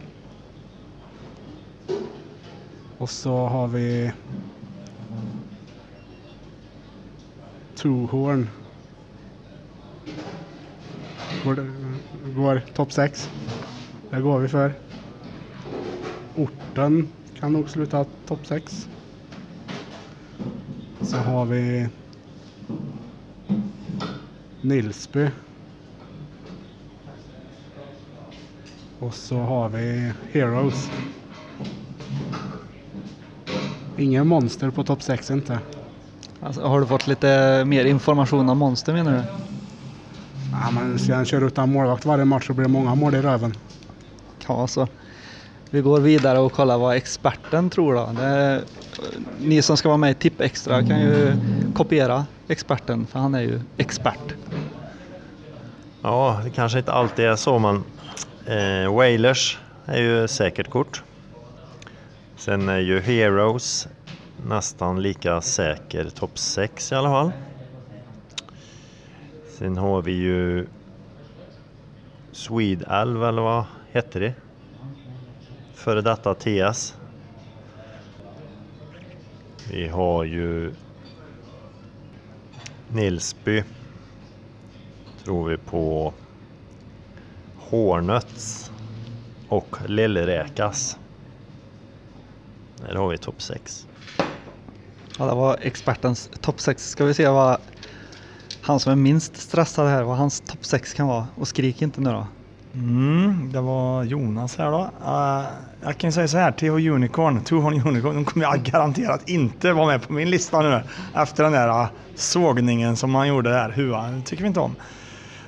Och 3.03 3.09
så 3.09 3.47
har 3.47 3.67
vi 3.67 4.11
Tohorn. 7.75 8.49
Går, 11.43 11.55
det- 11.55 12.33
går 12.35 12.61
topp 12.73 12.91
6. 12.91 13.29
Det 14.09 14.21
går 14.21 14.39
vi 14.39 14.47
för. 14.47 14.73
Orten 16.35 17.09
kan 17.39 17.53
nog 17.53 17.69
sluta 17.69 18.05
topp 18.27 18.45
6. 18.47 18.87
Så 21.01 21.17
har 21.17 21.45
vi 21.45 21.87
Nilsby. 24.61 25.27
Och 28.99 29.13
så 29.13 29.37
har 29.37 29.69
vi 29.69 30.11
Heroes. 30.31 30.89
Ingen 33.97 34.27
monster 34.27 34.69
på 34.69 34.83
topp 34.83 35.03
6 35.03 35.31
inte. 35.31 35.59
Alltså, 36.39 36.61
har 36.61 36.81
du 36.81 36.87
fått 36.87 37.07
lite 37.07 37.63
mer 37.65 37.85
information 37.85 38.49
om 38.49 38.57
Monster 38.57 38.93
menar 38.93 39.11
du? 39.11 39.23
Ja, 40.51 40.71
men 40.71 40.99
ska 40.99 41.15
han 41.15 41.25
köra 41.25 41.45
utan 41.45 41.71
målvakt 41.71 42.05
varje 42.05 42.25
match 42.25 42.47
så 42.47 42.53
blir 42.53 42.65
det 42.65 42.71
många 42.71 42.95
mål 42.95 43.15
i 43.15 43.21
röven. 43.21 43.53
Ja, 44.47 44.67
så. 44.67 44.87
Vi 45.69 45.81
går 45.81 45.99
vidare 45.99 46.39
och 46.39 46.51
kollar 46.51 46.77
vad 46.77 46.95
experten 46.95 47.69
tror 47.69 47.95
då. 47.95 48.09
Det, 48.21 48.61
ni 49.39 49.61
som 49.61 49.77
ska 49.77 49.89
vara 49.89 49.97
med 49.97 50.11
i 50.11 50.13
Tipp 50.13 50.41
Extra 50.41 50.83
kan 50.83 50.99
ju 50.99 51.33
kopiera 51.75 52.25
experten 52.47 53.07
för 53.07 53.19
han 53.19 53.35
är 53.35 53.41
ju 53.41 53.61
expert. 53.77 54.33
Ja, 56.01 56.41
det 56.43 56.49
kanske 56.49 56.79
inte 56.79 56.91
alltid 56.91 57.25
är 57.25 57.35
så 57.35 57.59
men 57.59 57.83
eh, 58.45 58.95
Wailers 58.95 59.57
är 59.85 60.01
ju 60.01 60.27
säkert 60.27 60.69
kort. 60.69 61.03
Sen 62.43 62.69
är 62.69 62.79
ju 62.79 62.99
Heroes 62.99 63.87
nästan 64.47 65.01
lika 65.01 65.41
säker 65.41 66.09
topp 66.09 66.37
6 66.37 66.91
i 66.91 66.95
alla 66.95 67.09
fall. 67.09 67.31
Sen 69.57 69.77
har 69.77 70.01
vi 70.01 70.11
ju 70.11 70.67
Swedelv 72.31 73.23
eller 73.23 73.41
vad 73.41 73.65
hette 73.91 74.19
det? 74.19 74.33
Före 75.73 76.01
detta 76.01 76.35
TS. 76.35 76.95
Vi 79.71 79.87
har 79.87 80.23
ju 80.23 80.73
Nilsby 82.87 83.63
tror 85.23 85.49
vi 85.49 85.57
på 85.57 86.13
Hornets 87.57 88.71
och 89.49 89.77
Lillräkas. 89.87 90.97
Där 92.87 92.95
har 92.95 93.09
vi 93.09 93.17
topp 93.17 93.41
6. 93.41 93.87
Ja, 95.19 95.25
det 95.25 95.35
var 95.35 95.57
expertens 95.61 96.29
topp 96.41 96.61
6. 96.61 96.89
Ska 96.89 97.05
vi 97.05 97.13
se 97.13 97.27
vad 97.27 97.57
han 98.61 98.79
som 98.79 98.91
är 98.91 98.95
minst 98.95 99.37
stressad 99.37 99.87
här, 99.87 100.03
vad 100.03 100.17
hans 100.17 100.41
topp 100.41 100.65
6 100.65 100.93
kan 100.93 101.07
vara. 101.07 101.27
Och 101.35 101.47
skrik 101.47 101.81
inte 101.81 102.01
nu 102.01 102.09
då. 102.09 102.27
Mm, 102.73 103.51
det 103.51 103.61
var 103.61 104.03
Jonas 104.03 104.57
här 104.57 104.71
då. 104.71 104.91
Uh, 105.05 105.45
jag 105.81 105.97
kan 105.97 106.07
ju 106.07 106.11
säga 106.11 106.27
så 106.27 106.37
här, 106.37 106.51
TH 106.51 106.63
Unicorn, 106.93 107.43
Tuhorn 107.43 107.87
Unicorn, 107.87 108.15
de 108.15 108.25
kommer 108.25 108.45
jag 108.45 108.63
garanterat 108.63 109.29
inte 109.29 109.73
vara 109.73 109.87
med 109.87 110.07
på 110.07 110.13
min 110.13 110.29
lista 110.29 110.61
nu. 110.61 110.81
Efter 111.15 111.43
den 111.43 111.51
där 111.51 111.67
uh, 111.67 111.87
sågningen 112.15 112.95
som 112.95 113.11
man 113.11 113.27
gjorde 113.27 113.49
där, 113.49 113.69
Hua, 113.69 114.07
det 114.07 114.21
tycker 114.21 114.43
vi 114.43 114.47
inte 114.47 114.59
om. 114.59 114.75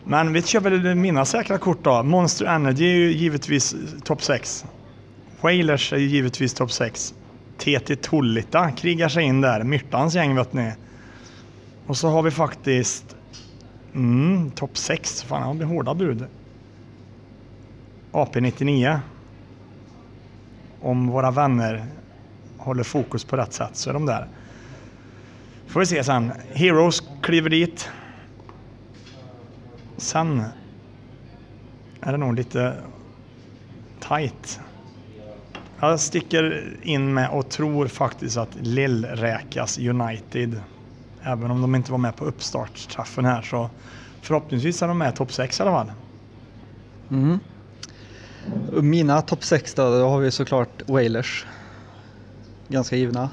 Men 0.04 0.34
vi 0.34 0.42
kör 0.42 0.60
väl 0.60 0.96
mina 0.96 1.26
säkra 1.26 1.58
kort 1.58 1.84
då. 1.84 2.04
Monster 2.04 2.46
Energy 2.46 2.86
är 2.86 2.96
ju 2.96 3.12
givetvis 3.12 3.76
topp 4.04 4.24
6. 4.24 4.66
Wailers 5.42 5.94
är 5.94 5.98
ju 5.98 6.08
givetvis 6.08 6.54
topp 6.54 6.72
6. 6.72 7.14
TT 7.58 7.96
Tullita 7.96 8.72
krigar 8.72 9.10
sig 9.10 9.24
in 9.24 9.42
där, 9.42 9.64
Myrtans 9.64 10.16
gäng 10.16 10.36
vet 10.36 10.54
ni. 10.54 10.74
Och 11.88 11.98
så 11.98 12.10
har 12.10 12.24
vi 12.24 12.32
faktiskt 12.32 13.16
mm, 13.94 14.52
topp 14.52 14.78
6, 14.78 15.24
fan 15.24 15.50
det 15.50 15.66
blir 15.66 15.76
hårda 15.76 15.94
bud. 15.94 16.26
AP99. 18.12 19.00
Om 20.82 21.08
våra 21.08 21.32
vänner 21.32 21.86
håller 22.58 22.84
fokus 22.84 23.24
på 23.24 23.38
rätt 23.38 23.54
sätt 23.54 23.76
så 23.76 23.90
är 23.90 23.94
de 23.94 24.06
där. 24.06 24.28
Får 25.68 25.80
vi 25.80 25.86
se 25.86 26.04
sen. 26.04 26.32
Heroes 26.54 27.04
kliver 27.22 27.50
dit. 27.50 27.90
Sen 29.98 30.44
är 32.02 32.12
det 32.12 32.18
nog 32.18 32.36
lite 32.36 32.74
tight. 34.00 34.60
Jag 35.90 36.00
sticker 36.00 36.74
in 36.82 37.14
med 37.14 37.30
och 37.30 37.50
tror 37.50 37.88
faktiskt 37.88 38.38
att 38.38 38.56
Lillräkas 38.62 39.78
United, 39.78 40.62
även 41.22 41.52
om 41.52 41.62
de 41.62 41.76
inte 41.76 41.92
var 41.92 41.98
med 41.98 42.16
på 42.16 42.26
uppstartsträffen 42.26 43.26
här, 43.26 43.42
så 43.42 43.70
förhoppningsvis 44.22 44.82
är 44.82 44.88
de 44.88 44.98
med 44.98 45.14
i 45.14 45.16
topp 45.18 45.32
6 45.32 45.60
i 45.60 45.64
alla 45.64 45.72
fall. 45.72 45.92
Mm. 47.12 47.40
Mina 48.72 49.22
topp 49.22 49.44
6 49.44 49.74
då, 49.74 50.00
då 50.00 50.10
har 50.10 50.20
vi 50.20 50.32
såklart 50.32 50.90
Wailers. 50.90 51.46
Ganska 52.68 52.96
givna. 52.96 53.30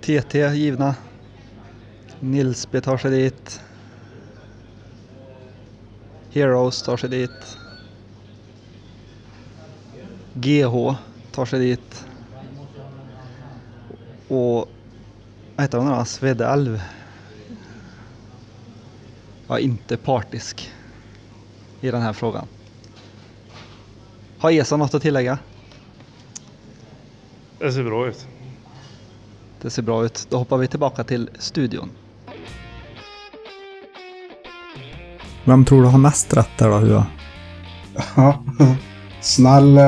TT 0.00 0.38
givna. 0.38 0.94
Nilsby 2.20 2.80
tar 2.80 2.98
sig 2.98 3.10
dit. 3.10 3.60
Heroes 6.30 6.82
tar 6.82 6.96
sig 6.96 7.10
dit. 7.10 7.57
GH 10.40 10.94
tar 11.32 11.44
sig 11.44 11.60
dit. 11.60 12.06
Och 14.28 14.68
vad 15.56 15.64
heter 15.64 15.78
hon 15.78 15.88
då? 15.88 16.04
Svedalv. 16.04 16.82
Är 19.48 19.58
inte 19.58 19.96
partisk 19.96 20.72
i 21.80 21.90
den 21.90 22.02
här 22.02 22.12
frågan. 22.12 22.46
Har 24.38 24.50
Esa 24.50 24.76
något 24.76 24.94
att 24.94 25.02
tillägga? 25.02 25.38
Det 27.58 27.72
ser 27.72 27.84
bra 27.84 28.08
ut. 28.08 28.26
Det 29.60 29.70
ser 29.70 29.82
bra 29.82 30.04
ut. 30.04 30.26
Då 30.30 30.38
hoppar 30.38 30.56
vi 30.56 30.68
tillbaka 30.68 31.04
till 31.04 31.30
studion. 31.38 31.90
Vem 35.44 35.64
tror 35.64 35.82
du 35.82 35.88
har 35.88 35.98
mest 35.98 36.36
rätt 36.36 36.58
där 36.58 36.68
då, 36.68 36.76
Hua? 36.76 37.06
Ja. 38.16 38.44
Snäll, 39.20 39.78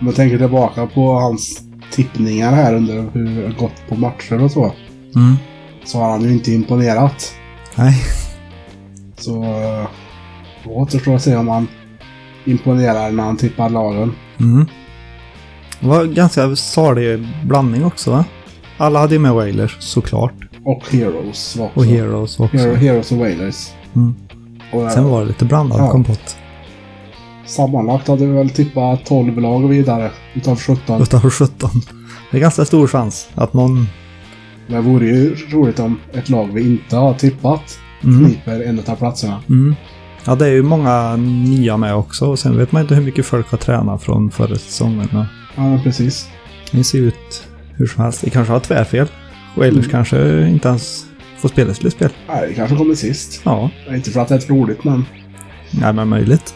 om 0.00 0.06
jag 0.06 0.16
tänker 0.16 0.38
tillbaka 0.38 0.86
på 0.86 1.12
hans 1.12 1.60
tippningar 1.92 2.52
här 2.52 2.74
under 2.74 3.10
hur 3.12 3.42
det 3.42 3.54
gått 3.58 3.88
på 3.88 3.94
matcher 3.96 4.42
och 4.42 4.50
så. 4.50 4.64
Mm. 5.14 5.34
Så 5.84 5.98
har 5.98 6.10
han 6.10 6.22
ju 6.22 6.32
inte 6.32 6.52
imponerat. 6.52 7.34
Nej. 7.74 8.02
Så 9.18 9.42
eh, 9.44 9.86
då 10.64 10.70
återstår 10.70 11.14
att 11.14 11.22
se 11.22 11.36
om 11.36 11.48
han 11.48 11.68
imponerar 12.44 13.10
när 13.12 13.22
han 13.24 13.36
tippar 13.36 13.68
lagen. 13.68 14.12
Mm. 14.40 14.66
Det 15.80 15.86
var 15.86 16.04
ganska 16.04 16.56
salig 16.56 17.28
blandning 17.44 17.84
också 17.84 18.10
va? 18.10 18.24
Alla 18.78 18.98
hade 18.98 19.14
ju 19.14 19.18
med 19.18 19.32
Wailers 19.34 19.76
såklart. 19.80 20.32
Och 20.64 20.82
Heroes 20.90 21.56
också. 21.58 21.80
Och 21.80 21.84
Heroes 21.86 22.40
också. 22.40 22.56
Hero, 22.56 22.74
Heroes 22.74 23.12
och 23.12 23.18
Wailers. 23.18 23.70
Mm. 23.96 24.14
Och, 24.72 24.82
eh, 24.82 24.88
Sen 24.88 25.04
var 25.04 25.20
det 25.20 25.26
lite 25.26 25.44
blandad 25.44 25.80
Ja. 25.80 25.90
kompott. 25.90 26.36
Sammanlagt 27.46 28.08
hade 28.08 28.26
vi 28.26 28.32
väl 28.32 28.50
tippat 28.50 29.04
12 29.06 29.40
lag 29.40 29.68
vidare 29.68 30.10
utav 30.34 30.56
17. 30.60 31.02
Utav 31.02 31.30
17. 31.30 31.70
Det 32.30 32.36
är 32.36 32.40
ganska 32.40 32.64
stor 32.64 32.86
chans 32.86 33.28
att 33.34 33.52
någon... 33.54 33.86
Det 34.66 34.80
vore 34.80 35.06
ju 35.06 35.34
roligt 35.50 35.78
om 35.78 35.98
ett 36.12 36.28
lag 36.28 36.48
vi 36.52 36.60
inte 36.62 36.96
har 36.96 37.14
tippat 37.14 37.78
Mm. 38.04 38.24
kniper 38.24 38.60
en 38.68 38.78
av 38.86 38.96
platserna. 38.96 39.40
Mm. 39.48 39.74
Ja, 40.24 40.34
det 40.34 40.46
är 40.46 40.50
ju 40.52 40.62
många 40.62 41.16
nya 41.16 41.76
med 41.76 41.94
också. 41.94 42.26
Och 42.26 42.38
sen 42.38 42.56
vet 42.58 42.72
man 42.72 42.82
inte 42.82 42.94
hur 42.94 43.02
mycket 43.02 43.26
folk 43.26 43.50
har 43.50 43.58
tränat 43.58 44.02
från 44.02 44.30
förra 44.30 44.54
säsongen. 44.56 45.08
Och 45.16 45.24
Ja, 45.56 45.80
precis. 45.84 46.28
Det 46.72 46.84
ser 46.84 46.98
ut 46.98 47.46
hur 47.74 47.86
som 47.86 48.02
helst. 48.04 48.20
Det 48.24 48.30
kanske 48.30 48.52
har 48.52 48.60
tvärfel. 48.60 49.06
Wailers 49.56 49.78
Mm. 49.84 49.90
kanske 49.90 50.48
inte 50.48 50.68
ens 50.68 51.04
får 51.38 51.48
spela 51.48 51.74
slutspel. 51.74 52.10
Nej, 52.28 52.48
det 52.48 52.54
kanske 52.54 52.76
kommer 52.76 52.94
sist. 52.94 53.40
Ja, 53.44 53.70
Inte 53.90 54.10
för 54.10 54.20
att 54.20 54.28
det 54.28 54.34
är 54.34 54.48
roligt, 54.54 54.84
men... 54.84 55.04
nej 55.70 55.92
men 55.92 56.08
möjligt. 56.08 56.54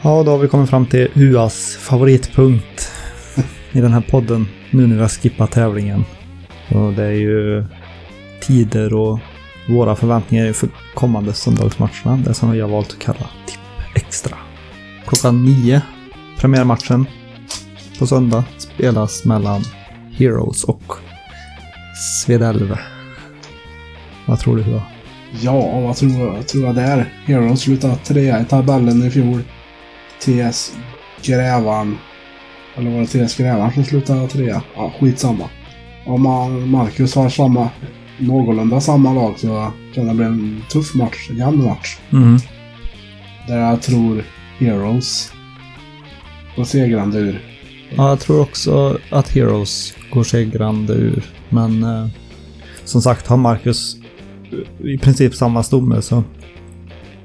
Ja, 0.00 0.22
då 0.22 0.30
har 0.30 0.38
vi 0.38 0.48
kommit 0.48 0.70
fram 0.70 0.86
till 0.86 1.08
Huas 1.14 1.76
favoritpunkt 1.76 2.92
i 3.72 3.80
den 3.80 3.92
här 3.92 4.00
podden. 4.00 4.46
Nu 4.70 4.86
när 4.86 4.94
vi 4.94 5.00
har 5.00 5.08
skippat 5.08 5.50
tävlingen. 5.50 6.04
Och 6.68 6.92
det 6.92 7.04
är 7.04 7.12
ju 7.12 7.64
tider 8.40 8.94
och 8.94 9.18
våra 9.68 9.96
förväntningar 9.96 10.46
inför 10.46 10.66
för 10.66 10.76
kommande 10.94 11.32
söndagsmatcherna. 11.32 12.16
Det 12.24 12.34
som 12.34 12.50
vi 12.50 12.60
har 12.60 12.68
valt 12.68 12.90
att 12.90 12.98
kalla 12.98 13.26
Tipp 13.46 13.60
Extra. 13.94 14.36
Klockan 15.06 15.44
nio, 15.44 15.82
premiärmatchen 16.38 17.06
på 17.98 18.06
söndag, 18.06 18.44
spelas 18.58 19.24
mellan 19.24 19.62
Heroes 20.12 20.64
och 20.64 20.92
Svedälve. 22.24 22.78
Vad 24.26 24.38
tror 24.38 24.56
du 24.56 24.62
Hua? 24.62 24.82
Ja, 25.40 25.80
vad 25.80 25.96
tror 25.96 26.12
jag, 26.12 26.48
tror 26.48 26.64
jag 26.64 26.74
där? 26.74 27.12
Heroes 27.24 27.60
slutade 27.60 27.96
trea 27.96 28.40
i 28.40 28.44
tabellen 28.44 29.02
i 29.02 29.10
fjol. 29.10 29.42
TS 30.24 30.76
Grävan. 31.22 31.98
Eller 32.76 32.90
var 32.90 33.00
det 33.00 33.06
TS 33.06 33.36
Grävan 33.36 33.72
som 33.72 33.84
slutade 33.84 34.28
trea? 34.28 34.62
Ja, 34.76 34.92
skitsamma. 35.00 35.48
Om 36.06 36.22
man, 36.22 36.70
Marcus 36.70 37.14
har 37.14 37.28
samma, 37.28 37.68
någorlunda 38.18 38.80
samma 38.80 39.12
lag 39.12 39.38
så 39.38 39.72
kan 39.94 40.06
det 40.06 40.14
bli 40.14 40.24
en 40.24 40.62
tuff 40.70 40.94
match. 40.94 41.30
En 41.30 41.36
jämn 41.36 41.64
match. 41.64 41.98
Mm. 42.12 42.36
Där 43.48 43.58
jag 43.58 43.82
tror 43.82 44.24
Heroes 44.58 45.32
går 46.56 46.64
segrande 46.64 47.18
ur. 47.18 47.42
Ja, 47.96 48.08
jag 48.08 48.20
tror 48.20 48.40
också 48.40 48.98
att 49.10 49.28
Heroes 49.28 49.94
går 50.12 50.24
segrande 50.24 50.92
ur. 50.92 51.24
Men 51.48 51.82
eh, 51.82 52.06
som 52.84 53.02
sagt, 53.02 53.26
har 53.26 53.36
Marcus 53.36 53.96
i 54.84 54.98
princip 54.98 55.34
samma 55.34 55.62
stomme 55.62 56.02
så 56.02 56.24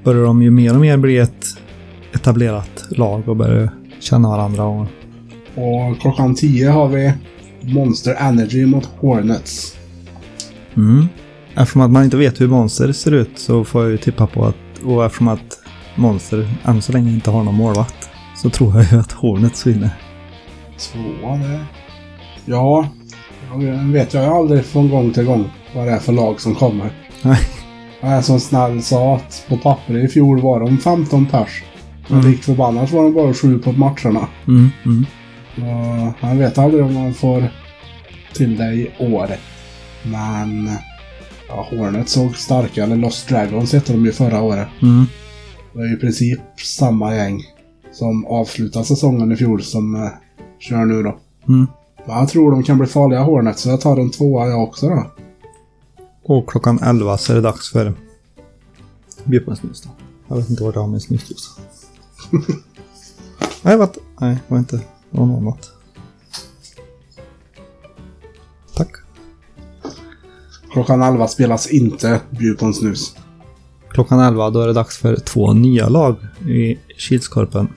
börjar 0.03 0.23
de 0.23 0.41
ju 0.41 0.51
mer 0.51 0.73
och 0.73 0.81
mer 0.81 0.97
bli 0.97 1.17
ett 1.17 1.56
etablerat 2.13 2.85
lag 2.89 3.29
och 3.29 3.35
börjar 3.35 3.69
känna 3.99 4.29
varandra. 4.29 4.63
Och, 4.63 4.87
Och 5.55 5.99
klockan 5.99 6.35
10 6.35 6.69
har 6.69 6.87
vi 6.87 7.13
Monster 7.61 8.15
Energy 8.19 8.65
mot 8.65 8.85
Hornets. 8.99 9.77
mm. 10.75 11.07
Eftersom 11.55 11.81
att 11.81 11.91
man 11.91 12.03
inte 12.03 12.17
vet 12.17 12.41
hur 12.41 12.47
Monster 12.47 12.91
ser 12.91 13.11
ut 13.11 13.31
så 13.39 13.63
får 13.63 13.81
jag 13.83 13.91
ju 13.91 13.97
tippa 13.97 14.27
på 14.27 14.45
att, 14.45 14.55
och 14.85 15.05
eftersom 15.05 15.27
att 15.27 15.59
Monster 15.95 16.47
än 16.65 16.81
så 16.81 16.91
länge 16.91 17.11
inte 17.11 17.31
har 17.31 17.43
någon 17.43 17.55
målvakt, 17.55 18.09
så 18.37 18.49
tror 18.49 18.75
jag 18.75 18.91
ju 18.91 18.99
att 18.99 19.11
Hornets 19.11 19.67
vinner. 19.67 19.89
Tvåa 20.79 21.31
där. 21.37 21.65
Ja, 22.45 22.87
jag 23.51 23.91
vet 23.91 24.13
jag 24.13 24.23
aldrig 24.25 24.65
från 24.65 24.89
gång 24.89 25.11
till 25.13 25.23
gång 25.25 25.45
vad 25.75 25.85
det 25.87 25.91
är 25.91 25.99
för 25.99 26.13
lag 26.13 26.41
som 26.41 26.55
kommer. 26.55 26.89
Nej. 27.21 27.39
Är 28.01 28.21
som 28.21 28.39
snäll 28.39 28.83
sa 28.83 29.15
att 29.15 29.45
på 29.49 29.57
papper 29.57 29.97
i 30.05 30.07
fjol 30.07 30.41
var 30.41 30.59
de 30.59 30.77
15 30.77 31.25
pers. 31.25 31.63
Men 32.07 32.19
Mm. 32.19 32.37
förbannat 32.37 32.91
var 32.91 33.03
de 33.03 33.13
bara 33.13 33.33
sju 33.33 33.59
på 33.59 33.71
matcherna. 33.71 34.27
Mm, 34.47 34.69
mm. 34.85 35.05
Och 35.55 36.13
man 36.21 36.37
vet 36.37 36.57
aldrig 36.57 36.83
om 36.83 36.93
man 36.93 37.13
får 37.13 37.49
till 38.33 38.57
det 38.57 38.73
i 38.73 38.91
år. 38.99 39.29
Men 40.03 40.69
ja, 41.47 41.67
Hornet 41.71 42.09
såg 42.09 42.35
starka, 42.35 42.83
eller 42.83 42.95
Lost 42.95 43.27
Dragons 43.29 43.73
hette 43.73 43.93
de 43.93 44.05
ju 44.05 44.11
förra 44.11 44.41
året. 44.41 44.67
Mm. 44.81 45.05
Det 45.73 45.79
är 45.79 45.93
i 45.93 45.97
princip 45.97 46.39
samma 46.65 47.15
gäng 47.15 47.43
som 47.91 48.25
avslutar 48.25 48.83
säsongen 48.83 49.31
i 49.31 49.35
fjol 49.35 49.61
som 49.63 49.95
eh, 49.95 50.09
kör 50.59 50.85
nu 50.85 51.03
då. 51.03 51.17
Mm. 51.47 51.67
Men 52.07 52.17
jag 52.17 52.29
tror 52.29 52.51
de 52.51 52.63
kan 52.63 52.77
bli 52.77 52.87
farliga 52.87 53.23
Hornet 53.23 53.59
så 53.59 53.69
jag 53.69 53.81
tar 53.81 53.97
en 53.97 54.09
tvåa 54.11 54.47
jag 54.47 54.63
också 54.63 54.89
då. 54.89 55.05
Och 56.23 56.49
klockan 56.49 56.79
11 56.83 57.17
så 57.17 57.31
är 57.31 57.35
det 57.35 57.41
dags 57.41 57.71
för 57.71 57.93
bjudpensnus 59.23 59.81
då. 59.81 59.89
Jag 60.27 60.35
vet 60.35 60.49
inte 60.49 60.63
vad 60.63 60.73
det 60.73 60.79
har 60.79 60.87
med 60.87 61.01
snusdosa. 61.01 61.61
Nej, 63.61 63.77
vad... 63.77 63.97
Nej, 64.21 64.37
var 64.47 64.57
inte... 64.57 64.75
Det 64.77 65.19
var 65.19 65.25
något 65.25 65.41
annat. 65.41 65.71
Tack. 68.75 68.91
Klockan 70.71 71.01
11 71.01 71.27
spelas 71.27 71.67
inte 71.67 72.21
Bjud 72.29 72.59
på 72.59 72.65
en 72.65 72.73
snus. 72.73 73.15
Klockan 73.89 74.19
11 74.19 74.49
då 74.49 74.61
är 74.61 74.67
det 74.67 74.73
dags 74.73 74.97
för 74.97 75.15
två 75.15 75.53
nya 75.53 75.89
lag 75.89 76.15
i 76.47 76.77
Kilskorpen. 76.97 77.67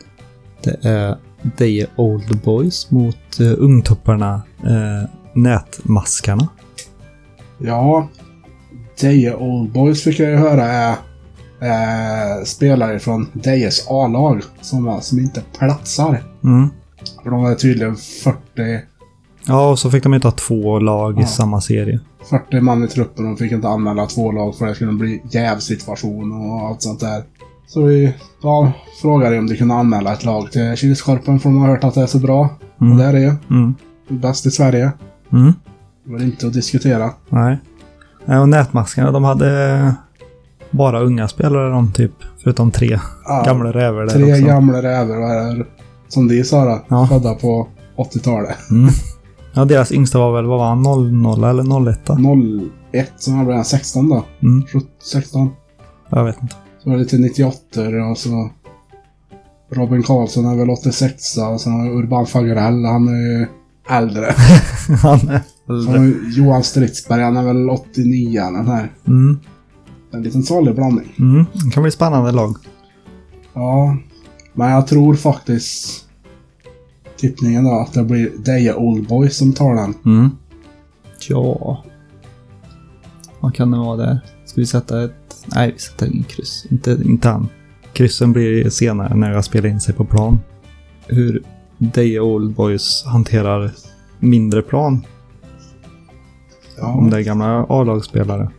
Det 0.62 0.78
är 0.82 1.18
Deje 1.42 1.86
Old 1.96 2.40
Boys 2.44 2.90
mot 2.90 3.40
uh, 3.40 3.54
ungtupparna 3.58 4.42
uh, 4.64 5.08
Nätmaskarna. 5.34 6.48
Ja, 7.58 8.08
Deje 9.00 9.34
Old 9.34 9.72
Boys 9.72 10.02
fick 10.02 10.18
jag 10.20 10.30
ju 10.30 10.36
höra 10.36 10.64
är 10.64 10.96
eh, 11.60 12.44
spelare 12.44 12.98
från 12.98 13.26
Dejes 13.32 13.86
A-lag 13.88 14.42
som, 14.60 14.98
som 15.00 15.18
inte 15.18 15.42
platsar. 15.58 16.22
Mm. 16.44 16.68
För 17.22 17.30
de 17.30 17.44
är 17.44 17.54
tydligen 17.54 17.96
40, 17.96 18.36
Ja, 19.46 19.70
och 19.70 19.78
så 19.78 19.90
fick 19.90 20.02
de 20.02 20.14
inte 20.14 20.26
ha 20.26 20.32
två 20.32 20.78
lag 20.78 21.18
i 21.18 21.20
Ja. 21.20 21.26
samma 21.26 21.60
serie. 21.60 22.00
40 22.30 22.60
man 22.60 22.84
i 22.84 22.88
truppen 22.88 23.24
och 23.24 23.30
de 23.30 23.36
fick 23.36 23.52
inte 23.52 23.68
anmäla 23.68 24.06
två 24.06 24.32
lag 24.32 24.54
för 24.54 24.66
det 24.66 24.74
skulle 24.74 24.92
bli 24.92 25.22
jävsituation 25.30 26.32
och 26.32 26.68
allt 26.68 26.82
sånt 26.82 27.00
där. 27.00 27.22
Så 27.66 27.82
vi 27.82 28.14
ja, 28.42 28.72
frågade 29.02 29.38
om 29.38 29.46
de 29.46 29.56
kunde 29.56 29.74
anmäla 29.74 30.12
ett 30.12 30.24
lag 30.24 30.52
till 30.52 30.76
Kilskorpen 30.76 31.40
för 31.40 31.48
de 31.48 31.58
har 31.60 31.68
hört 31.68 31.84
att 31.84 31.94
det 31.94 32.02
är 32.02 32.06
så 32.06 32.18
bra. 32.18 32.48
Mm. 32.80 32.92
Och 32.92 32.98
det 32.98 33.04
är 33.04 33.12
det 33.12 33.20
ju. 33.20 33.32
Mm. 33.50 33.74
Bäst 34.08 34.46
i 34.46 34.50
Sverige. 34.50 34.92
Mm. 35.32 35.52
Det 36.04 36.12
var 36.12 36.22
inte 36.22 36.46
att 36.46 36.52
diskutera. 36.52 37.10
Nej. 37.28 37.58
Nej, 38.24 38.38
och 38.38 38.48
Nätmaskarna 38.48 39.10
de 39.12 39.24
hade 39.24 39.94
bara 40.70 41.00
unga 41.00 41.28
spelare 41.28 41.70
de 41.70 41.92
typ. 41.92 42.12
Förutom 42.42 42.70
tre 42.70 42.98
Ja, 43.24 43.42
gamla 43.46 43.72
räver 43.72 44.00
där 44.02 44.08
Tre 44.08 44.32
också. 44.32 44.44
gamla 44.46 44.82
rävar 44.82 45.16
och 45.20 45.28
är, 45.30 45.66
som 46.08 46.28
de 46.28 46.44
sa 46.44 46.64
då, 46.64 46.80
Ja. 46.88 47.06
födda 47.06 47.34
på 47.34 47.68
80-talet. 47.96 48.56
Mm. 48.70 48.90
Ja, 49.54 49.64
deras 49.64 49.92
yngsta 49.92 50.18
var 50.18 50.32
väl, 50.32 50.46
vad 50.46 50.58
var 50.58 50.68
han, 50.68 50.82
00 51.22 51.44
eller 51.44 51.90
01? 51.90 52.00
01 52.92 53.12
som 53.16 53.38
var 53.38 53.44
början 53.44 53.64
16 53.64 54.08
då. 54.08 54.24
Mm. 54.42 54.62
17, 54.72 54.82
16. 55.12 55.50
Jag 56.10 56.24
vet 56.24 56.42
inte. 56.42 56.54
Så 56.82 56.90
var 56.90 56.96
det 56.96 57.02
lite 57.02 57.18
98 57.18 57.56
och 58.10 58.18
så 58.18 58.50
Robin 59.72 60.02
Karlsson 60.02 60.44
är 60.46 60.56
väl 60.56 60.70
86 60.70 61.36
och 61.38 61.60
sen 61.60 61.72
har 61.72 61.88
Urban 61.90 62.26
Fagerell, 62.26 62.84
han 62.84 63.08
är 63.08 63.38
ju 63.38 63.46
äldre. 63.90 64.34
Han 65.02 65.28
är 65.28 65.40
äldre. 65.68 66.12
Johan 66.36 66.62
Stridsberg, 66.62 67.22
han 67.22 67.36
är 67.36 67.44
väl 67.44 67.70
89 67.70 68.40
den 68.40 68.66
här. 68.68 68.92
Mm. 69.08 69.38
En 70.10 70.22
liten 70.22 70.42
salig 70.42 70.74
blandning. 70.74 71.14
Mm. 71.18 71.46
Det 71.52 71.70
kan 71.70 71.82
bli 71.82 71.92
spännande 71.92 72.32
lag. 72.32 72.56
Ja, 73.52 73.96
men 74.52 74.70
jag 74.70 74.86
tror 74.86 75.14
faktiskt 75.14 76.04
tippningen 77.16 77.64
då 77.64 77.80
att 77.80 77.92
det 77.92 78.04
blir 78.04 78.30
Deje 78.38 78.74
Old 78.74 79.08
Boys 79.08 79.36
som 79.36 79.52
tar 79.52 79.74
den. 79.74 79.94
Mm. 80.04 80.30
Ja. 81.28 81.84
Vad 83.40 83.54
kan 83.54 83.70
det 83.70 83.78
vara 83.78 83.96
där? 83.96 84.20
Ska 84.44 84.60
vi 84.60 84.66
sätta 84.66 85.04
ett... 85.04 85.46
Nej, 85.54 85.72
vi 85.72 85.78
sätter 85.78 86.06
ingen 86.06 86.24
kryss. 86.24 86.66
Inte, 86.70 86.98
inte 87.04 87.28
han. 87.28 87.48
Kryssen 87.92 88.32
blir 88.32 88.70
senare 88.70 89.14
när 89.14 89.32
jag 89.32 89.44
spelar 89.44 89.68
in 89.68 89.80
sig 89.80 89.94
på 89.94 90.04
plan. 90.04 90.38
Hur 91.06 91.42
Deje 91.78 92.20
Old 92.20 92.54
Boys 92.54 93.04
hanterar 93.06 93.72
mindre 94.18 94.62
plan. 94.62 95.06
Om 96.80 97.04
Ja, 97.04 97.10
det 97.10 97.16
är 97.16 97.24
gamla 97.24 97.66
A-lagsspelare. 97.68 98.50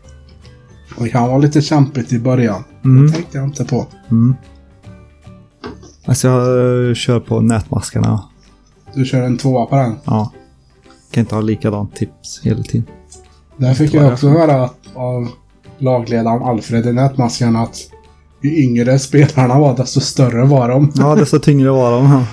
Det 0.97 1.09
kan 1.09 1.27
vara 1.27 1.37
lite 1.37 1.61
kämpigt 1.61 2.13
i 2.13 2.19
början. 2.19 2.63
Mm. 2.85 3.07
Det 3.07 3.13
tänkte 3.13 3.37
jag 3.37 3.47
inte 3.47 3.65
på. 3.65 3.87
Mm. 4.11 4.35
Alltså 6.05 6.27
jag 6.27 6.87
eh, 6.89 6.93
kör 6.93 7.19
på 7.19 7.41
nätmaskarna. 7.41 8.23
Du 8.93 9.05
kör 9.05 9.21
en 9.21 9.37
tvåa 9.37 9.65
på 9.65 9.75
den. 9.75 9.95
Ja. 10.05 10.31
Kan 11.11 11.21
inte 11.21 11.35
ha 11.35 11.41
likadant 11.41 11.95
tips 11.95 12.41
hela 12.43 12.63
tiden. 12.63 12.87
Där 13.57 13.73
fick 13.73 13.93
jag 13.93 14.13
också 14.13 14.29
höra 14.29 14.69
av 14.93 15.27
lagledaren 15.77 16.43
Alfred 16.43 16.85
i 16.85 16.93
Nätmaskarna 16.93 17.59
att 17.59 17.77
ju 18.41 18.63
yngre 18.63 18.99
spelarna 18.99 19.59
var 19.59 19.77
desto 19.77 19.99
större 19.99 20.45
var 20.45 20.69
de. 20.69 20.91
Ja, 20.95 21.15
desto 21.15 21.39
tyngre 21.39 21.69
var 21.69 21.91
de. 21.91 22.05
Ja. 22.11 22.25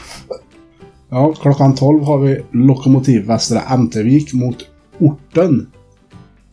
Ja, 1.11 1.33
klockan 1.33 1.75
12 1.75 2.05
har 2.05 2.19
vi 2.19 2.45
Lokomotiv 2.51 3.27
Västra 3.27 3.61
Ämtervik 3.61 4.33
mot 4.33 4.57
Orten. 4.99 5.67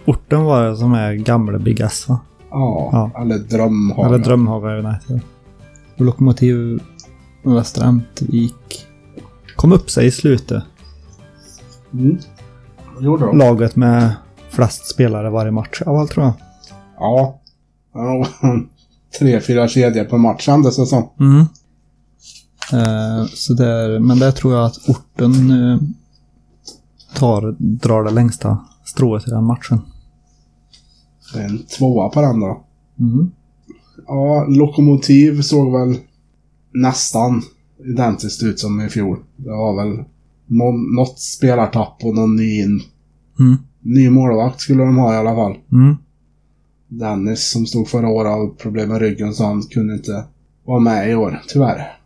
Orten 0.06 0.44
var 0.44 0.70
det 0.70 0.78
som 0.78 0.94
är 0.94 1.14
gamla 1.14 1.60
Big 1.60 1.80
S 1.80 2.06
va? 2.10 2.20
Ja, 2.50 2.90
Ja. 2.92 3.22
eller 3.22 3.38
Drömhaga. 3.38 4.08
Eller 4.08 4.18
Drömhaga. 4.18 5.00
Och 5.98 6.06
Lokomotiv 6.06 6.80
Västra 7.44 7.86
Ämtervik 7.86 8.86
kom 9.56 9.72
upp 9.72 9.90
sig 9.90 10.08
i 10.08 10.12
slutet. 10.12 10.64
Mm. 11.94 12.18
Vad 12.96 13.04
gjorde 13.04 13.26
de? 13.26 13.38
Laget 13.38 13.76
med 13.76 14.16
flest 14.50 14.90
spelare 14.90 15.30
varje 15.30 15.52
match 15.52 15.82
av 15.86 15.96
allt 15.96 16.12
tror 16.12 16.26
jag. 16.26 16.34
Ja. 17.00 17.40
Det 17.94 18.64
Tre, 19.20 19.42
fyra 19.42 19.68
kedjor 19.68 20.04
på 20.04 20.18
match 20.18 20.42
kändes 20.46 20.78
det 20.78 20.86
som. 20.86 21.10
Mm. 21.20 21.40
Eh, 22.74 23.26
så 23.26 23.54
där, 23.54 24.00
men 24.00 24.20
där 24.20 24.32
tror 24.32 24.54
jag 24.54 24.66
att 24.66 24.90
orten 24.90 25.52
eh, 25.52 25.78
tar, 27.16 27.56
drar 27.60 28.04
det 28.04 28.12
längsta 28.12 28.58
strået 28.86 29.28
i 29.28 29.30
den 29.30 29.44
matchen. 29.44 29.82
En 31.36 31.64
tvåa 31.78 32.10
på 32.10 32.22
den 32.22 32.40
då. 32.40 32.64
Mm. 33.00 33.32
Ja, 34.08 34.46
Lokomotiv 34.50 35.42
såg 35.42 35.72
väl 35.72 35.98
nästan 36.74 37.42
identiskt 37.86 38.44
ut 38.44 38.60
som 38.60 38.82
i 38.82 38.90
fjol. 38.90 39.18
Det 39.36 39.50
var 39.50 39.76
väl 39.76 40.04
någon, 40.48 40.96
något 40.96 41.20
spelartapp 41.20 41.98
och 42.04 42.16
någon 42.16 42.36
ny, 42.36 42.64
Mm. 43.40 43.58
ny 43.82 44.10
målvakt 44.10 44.60
skulle 44.62 44.84
de 44.84 44.98
ha 44.98 45.14
i 45.14 45.18
alla 45.18 45.36
fall. 45.36 45.56
Mm. 45.72 45.96
Dennis 46.88 47.52
som 47.52 47.66
stod 47.66 47.88
förra 47.88 48.08
året 48.10 48.32
av 48.32 48.56
problem 48.58 48.90
med 48.90 49.00
ryggen 49.02 49.34
så 49.34 49.46
han 49.46 49.62
kunde 49.62 49.94
inte 49.94 50.24
vara 50.66 50.80
med 50.80 51.12
i 51.12 51.16
år, 51.16 51.42
tyvärr. 51.48 51.98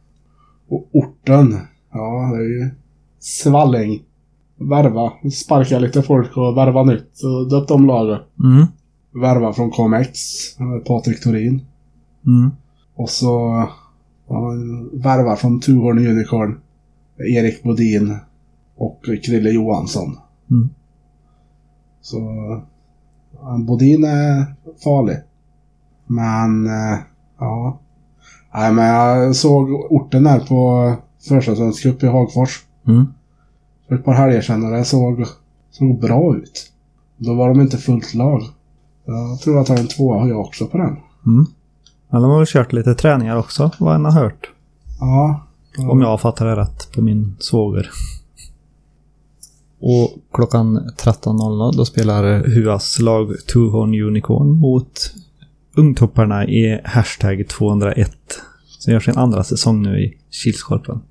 Och 0.69 0.89
orten, 0.91 1.58
ja 1.93 2.32
det 2.34 2.38
är 2.43 2.47
ju 2.63 2.69
Svalling. 3.19 4.01
Värva, 4.58 5.12
sparka 5.32 5.79
lite 5.79 6.01
folk 6.01 6.38
och 6.38 6.58
värva 6.58 6.84
nytt 6.84 7.23
och 7.23 7.49
döpt 7.49 7.71
om 7.71 7.86
laget. 7.86 8.21
Mm. 8.43 8.65
Värva 9.12 9.54
från 9.54 9.72
ComX, 9.72 10.19
eh, 10.60 10.80
Patrik 10.88 11.24
Torin. 11.24 11.65
Mm. 12.26 12.52
Och 12.95 13.10
så 13.10 13.67
ja, 14.28 14.54
värvar 14.93 15.36
från 15.36 15.60
Tuhorn 15.60 16.08
Unicorn, 16.08 16.60
Erik 17.17 17.63
Bodin 17.63 18.17
och 18.76 19.06
Krille 19.24 19.50
Johansson. 19.50 20.17
Mm. 20.52 20.69
Så 22.02 22.19
Bodin 23.67 24.04
är 24.04 24.56
farlig. 24.84 25.17
Men 26.08 26.65
eh, 26.65 27.00
ja. 27.39 27.80
Nej 28.54 28.74
men 28.74 28.86
jag 28.86 29.36
såg 29.36 29.72
orten 29.91 30.24
där 30.24 30.39
på 30.39 30.93
försäsongscup 31.28 32.04
i 32.04 32.08
Hagfors. 32.08 32.65
Mm. 32.88 33.06
För 33.88 33.95
ett 33.95 34.06
par 34.06 34.13
helger 34.13 34.41
sedan 34.41 34.65
och 34.65 34.72
det 34.72 34.86
såg, 34.86 35.26
såg 35.72 36.00
bra 36.00 36.36
ut. 36.36 36.72
Då 37.17 37.34
var 37.34 37.50
de 37.50 37.62
inte 37.62 37.78
fullt 37.78 38.13
lag. 38.13 38.41
Jag 39.10 39.39
tror 39.39 39.62
att 39.62 39.67
har 39.67 39.78
en 39.78 39.88
tvåa 39.88 40.28
jag 40.28 40.39
också 40.39 40.67
på 40.67 40.78
den. 40.78 40.98
Mm. 41.26 41.45
Men 42.10 42.22
de 42.22 42.32
har 42.32 42.38
väl 42.38 42.48
kört 42.48 42.74
lite 42.74 42.95
träningar 42.95 43.36
också, 43.36 43.72
vad 43.78 43.95
en 43.95 44.06
har 44.06 44.12
hört. 44.12 44.50
Ja. 45.00 45.45
Om 45.78 46.02
jag 46.02 46.22
fattar 46.22 46.45
det 46.45 46.56
rätt 46.56 46.91
på 46.95 47.02
min 47.02 47.36
svåger. 47.39 47.89
Och 49.80 50.10
klockan 50.34 50.80
13.00 50.98 51.78
då 51.78 51.86
spelar 51.86 52.24
Huas 52.43 53.00
lag 53.00 53.34
Tuhorn 53.54 54.02
Unicorn 54.02 54.60
mot 54.60 55.13
ungtopparna 55.76 56.48
i 56.48 56.82
hashtag 56.84 57.48
201. 57.48 58.12
Som 58.65 58.93
gör 58.93 59.00
sin 59.00 59.17
andra 59.17 59.43
säsong 59.43 59.84
nu 59.84 60.00
i 60.00 60.17
Kilskorpen. 60.30 61.02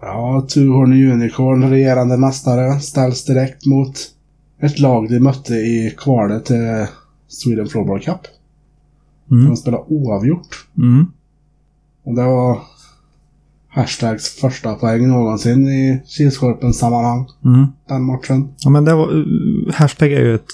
Ja, 0.00 0.46
Tuhorn 0.48 1.12
Unicorn, 1.12 1.70
regerande 1.70 2.16
mästare, 2.16 2.80
ställs 2.80 3.24
direkt 3.24 3.66
mot 3.66 3.94
ett 4.60 4.78
lag 4.78 5.08
de 5.08 5.20
mötte 5.20 5.54
i 5.54 5.94
kvalet 5.98 6.44
till 6.44 6.86
Sweden 7.28 7.66
Floorball 7.66 8.00
Cup. 8.00 8.20
Mm. 9.30 9.46
De 9.46 9.56
spelade 9.56 9.84
oavgjort. 9.88 10.66
Mm. 10.78 11.06
Och 12.04 12.14
det 12.14 12.24
var 12.24 12.58
hashtags 13.68 14.40
första 14.40 14.74
poäng 14.74 15.08
någonsin 15.08 15.68
i 15.68 16.02
Kilskorpens 16.06 16.78
sammanhang. 16.78 17.26
Mm. 17.44 17.66
Den 17.88 18.02
matchen. 18.02 18.48
Ja 18.58 18.70
men 18.70 18.84
det 18.84 18.94
var... 18.94 19.14
uh, 19.14 19.72
Hashtag 19.72 20.12
är 20.12 20.20
ju 20.20 20.34
ett 20.34 20.50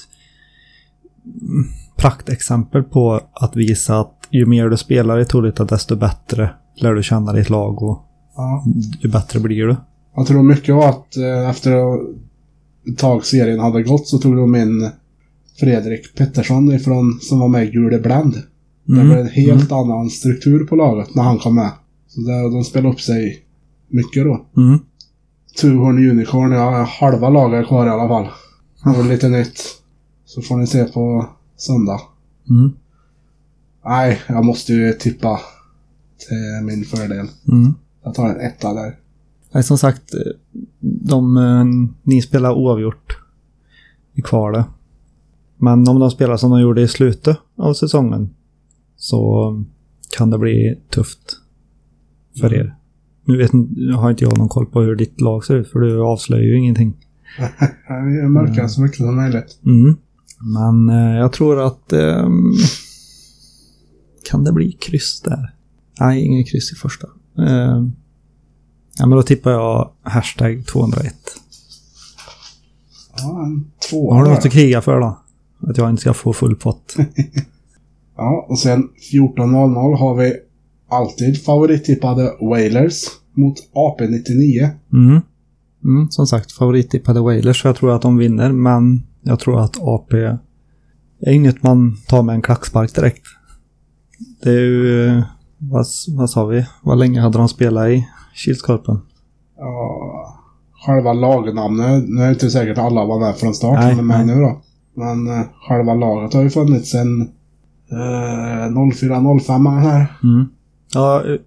mm, 1.43 1.65
praktexempel 1.97 2.83
på 2.83 3.21
att 3.33 3.57
visa 3.57 4.01
att 4.01 4.29
ju 4.31 4.47
mer 4.47 4.69
du 4.69 4.77
spelar 4.77 5.21
i 5.21 5.25
Tolita 5.25 5.65
desto 5.65 5.97
bättre 5.97 6.51
lär 6.77 6.95
du 6.95 7.03
känna 7.03 7.33
ditt 7.33 7.51
lag 7.51 7.83
och 7.83 8.01
Ja. 8.37 8.65
ju 9.01 9.09
bättre 9.09 9.41
blir 9.41 9.67
du. 9.67 9.77
Jag 10.17 10.27
tror 10.27 10.43
mycket 10.43 10.75
var 10.75 10.89
att 10.89 11.17
eh, 11.17 11.51
efter 11.51 11.73
ett 12.89 12.99
tag 12.99 13.25
serien 13.25 13.61
hade 13.61 13.83
gått 13.83 14.09
så 14.09 14.19
tog 14.19 14.37
de 14.37 14.57
in 14.57 14.91
Fredrik 15.61 16.15
Pettersson 16.17 16.73
ifrån, 16.73 17.19
som 17.21 17.41
var 17.41 17.49
med 17.49 17.65
i 17.67 17.71
Gule 17.71 17.99
Blend. 17.99 18.35
Det 18.87 18.93
Mm. 18.93 19.07
blev 19.07 19.19
en 19.21 19.29
helt 19.29 19.73
annan 19.73 20.11
struktur 20.11 20.65
på 20.67 20.77
laget 20.77 21.15
när 21.15 21.23
han 21.23 21.39
kom 21.39 21.55
med. 21.55 21.71
Så 22.09 22.21
det, 22.21 22.43
de 22.51 22.65
spelade 22.65 22.95
upp 22.95 23.01
sig 23.01 23.43
mycket 23.89 24.25
då. 24.25 24.47
Mm. 24.57 24.79
Tuhorn 25.61 26.11
Unicorn, 26.11 26.53
ja, 26.53 26.83
halva 26.83 27.29
laget 27.31 27.65
är 27.65 27.69
kvar 27.69 27.87
i 27.87 27.91
alla 27.91 28.09
fall. 28.09 28.29
Det 28.85 29.03
var 29.03 29.09
lite 29.09 29.29
nytt. 29.29 29.61
Så 30.25 30.43
får 30.43 30.57
ni 30.57 30.67
se 30.67 30.85
på 30.85 31.27
söndag. 31.57 32.01
Mm. 32.51 32.73
Nej, 33.85 34.21
jag 34.29 34.45
måste 34.45 34.73
ju 34.73 34.93
tippa 34.93 35.41
till 36.19 36.67
min 36.67 36.85
fördel. 36.85 37.27
Mm. 37.53 37.75
Jag 38.05 38.15
tar 38.15 38.29
en 38.29 38.41
etta 38.41 38.75
där. 38.75 38.97
Nej, 39.55 39.63
som 39.63 39.79
sagt, 39.79 40.03
de, 40.81 41.37
eh, 41.37 41.65
ni 42.03 42.23
spelar 42.23 42.53
oavgjort 42.53 43.19
i 44.15 44.23
kvalet. 44.23 44.67
Men 45.57 45.89
om 45.89 46.01
de 46.01 46.11
spelar 46.11 46.37
som 46.37 46.51
de 46.51 46.61
gjorde 46.61 46.83
i 46.83 46.89
slutet 46.89 47.37
av 47.57 47.75
säsongen 47.75 48.31
så 48.97 49.53
kan 50.17 50.31
det 50.31 50.39
bli 50.39 50.79
tufft 50.91 51.37
för 52.41 52.55
er. 52.55 52.75
Nu 53.25 53.37
vet, 53.37 53.53
nu 53.53 53.93
har 53.93 54.11
inte 54.11 54.25
jag 54.25 54.39
någon 54.39 54.49
koll 54.49 54.67
på 54.67 54.81
hur 54.81 54.97
ditt 54.97 55.21
lag 55.21 55.45
ser 55.45 55.55
ut 55.55 55.69
för 55.69 55.79
du 55.79 56.01
avslöjar 56.03 56.45
ju 56.45 56.59
ingenting. 56.59 56.97
Jag 57.89 58.31
mörkar 58.31 58.69
så 58.69 58.83
mycket 58.83 58.97
som 58.97 59.17
möjligt. 59.17 59.59
Mm. 59.67 59.97
Men 60.41 60.89
eh, 60.89 61.17
jag 61.17 61.33
tror 61.33 61.67
att... 61.67 61.93
ehm, 61.93 62.53
kan 64.31 64.45
det 64.45 64.53
bli 64.53 64.73
kryss 64.73 65.21
där? 65.21 65.55
Nej, 66.01 66.25
ingen 66.25 66.45
kryss 66.45 66.73
i 66.73 66.75
första. 66.75 67.09
Ehm, 67.39 67.93
ja, 68.99 69.07
men 69.07 69.17
då 69.17 69.23
tippar 69.23 69.51
jag 69.51 69.91
hashtag 70.03 70.67
201. 70.67 71.15
Ja, 73.17 73.45
en 73.45 73.71
tvåa 73.91 74.15
Har 74.15 74.25
du 74.25 74.31
något 74.31 74.47
att 74.47 74.53
kriga 74.53 74.81
för 74.81 75.01
då? 75.01 75.19
Att 75.69 75.79
jag 75.79 75.91
inte 75.91 76.01
ska 76.01 76.15
få 76.15 76.33
full 76.33 76.57
pott. 76.57 76.97
Ja, 78.17 78.47
och 78.49 78.59
sen 78.59 78.89
14.00 79.13 79.97
har 79.97 80.15
vi 80.15 80.33
alltid 80.91 81.45
favorittippade 81.45 82.33
Wailers 82.41 83.05
mot 83.33 83.55
AP99. 83.75 84.69
Mm. 84.93 85.21
Mm, 85.85 86.11
som 86.11 86.27
sagt, 86.27 86.53
favorittippade 86.53 87.21
Wailers. 87.21 87.63
Så 87.63 87.69
jag 87.69 87.77
tror 87.77 87.95
att 87.95 88.03
de 88.03 88.17
vinner, 88.17 88.53
men 88.53 89.03
jag 89.23 89.41
tror 89.41 89.61
att 89.61 89.77
AP 89.83 90.17
är 91.21 91.33
inget 91.33 91.63
man 91.63 91.97
tar 92.09 92.23
med 92.23 92.35
en 92.35 92.43
klackspark 92.43 92.95
direkt. 92.95 93.27
Det 94.43 94.51
är 94.51 94.55
ju... 94.61 95.07
eh, 95.09 95.23
Vad, 95.59 95.87
vad 96.17 96.31
sa 96.31 96.47
vi? 96.47 96.67
Vad 96.83 96.99
länge 96.99 97.21
hade 97.21 97.39
de 97.39 97.49
spelat 97.49 97.89
i 97.89 98.09
Kilskorpen? 98.35 98.99
Ja, 99.57 100.39
själva 100.87 101.13
lagnamnet, 101.13 102.09
nu 102.09 102.21
är 102.21 102.27
det 102.27 102.33
inte 102.33 102.51
säkert 102.51 102.79
att 102.79 102.85
alla 102.85 103.05
var 103.05 103.21
med 103.21 103.37
från 103.37 103.55
start 103.55 103.79
Nej, 103.81 103.91
som 103.97 103.99
är 104.11 104.17
med 104.19 104.27
nej. 104.27 104.37
nu 104.37 104.43
då. 104.43 104.61
Men 104.95 105.27
eh, 105.27 105.47
själva 105.69 105.95
laget 105.95 106.35
har 106.35 106.43
ju 106.43 106.51
funnits 106.51 106.91
sedan 106.91 107.23
eh, 107.91 108.67
04-05 108.69 109.79
här. 109.81 110.19
Mm. 110.23 110.47
Ja, 110.95 111.25
eh, 111.25 111.41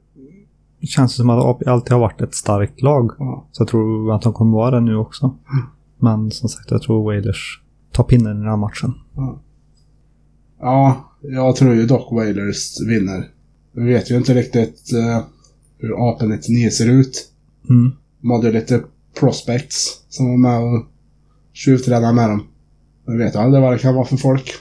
det 0.81 0.87
känns 0.87 1.15
som 1.15 1.29
att 1.29 1.45
AP 1.45 1.65
alltid 1.69 1.91
har 1.91 1.99
varit 1.99 2.21
ett 2.21 2.35
starkt 2.35 2.81
lag. 2.81 3.11
Ja. 3.19 3.47
Så 3.51 3.61
jag 3.61 3.67
tror 3.67 4.15
att 4.15 4.21
de 4.21 4.33
kommer 4.33 4.57
vara 4.57 4.71
det 4.71 4.81
nu 4.81 4.95
också. 4.95 5.35
Men 5.99 6.31
som 6.31 6.49
sagt, 6.49 6.71
jag 6.71 6.81
tror 6.81 7.03
Wailers 7.05 7.61
tar 7.91 8.03
pinnen 8.03 8.37
i 8.37 8.39
den 8.39 8.49
här 8.49 8.57
matchen. 8.57 8.93
ja, 10.59 10.95
jag 11.21 11.55
tror 11.55 11.73
ju 11.73 11.85
dock 11.85 12.11
Wailers 12.11 12.81
vinner. 12.87 13.27
Vi 13.71 13.93
vet 13.93 14.11
ju 14.11 14.15
inte 14.17 14.33
riktigt 14.33 14.93
eh, 14.93 15.23
hur 15.77 15.93
AP99 15.93 16.69
ser 16.69 16.89
ut. 16.89 17.31
Mm. 17.69 17.91
De 18.21 18.31
hade 18.31 18.51
lite 18.51 18.83
prospects 19.19 20.01
som 20.09 20.29
var 20.29 20.37
med 20.37 20.59
och 20.59 20.85
tjuvtränade 21.53 22.13
med 22.13 22.29
dem. 22.29 22.47
Jag 23.05 23.17
vet 23.17 23.35
aldrig 23.35 23.63
vad 23.63 23.73
det 23.73 23.79
kan 23.79 23.95
vara 23.95 24.05
för 24.05 24.17
folk. 24.17 24.53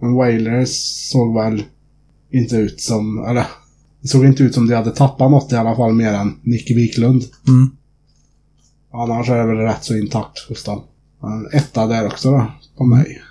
Men 0.00 0.14
Wailers 0.14 0.68
såg 1.10 1.34
väl 1.34 1.62
inte 2.30 2.56
ut 2.56 2.80
som, 2.80 3.24
eller 3.24 3.46
det 4.00 4.08
såg 4.08 4.24
inte 4.24 4.42
ut 4.42 4.54
som 4.54 4.66
de 4.66 4.74
hade 4.74 4.90
tappat 4.90 5.30
något 5.30 5.52
i 5.52 5.56
alla 5.56 5.76
fall 5.76 5.94
mer 5.94 6.12
än 6.12 6.34
Nick 6.42 6.70
Wiklund. 6.70 7.24
Mm. 7.48 7.70
Annars 8.92 9.28
är 9.28 9.38
det 9.38 9.46
väl 9.46 9.56
rätt 9.56 9.84
så 9.84 9.96
intakt 9.96 10.48
hos 10.48 10.64
dem. 10.64 10.82
En 11.22 11.58
etta 11.58 11.86
där 11.86 12.06
också 12.06 12.30
då, 12.30 12.52
på 12.76 12.84
mig. 12.84 13.22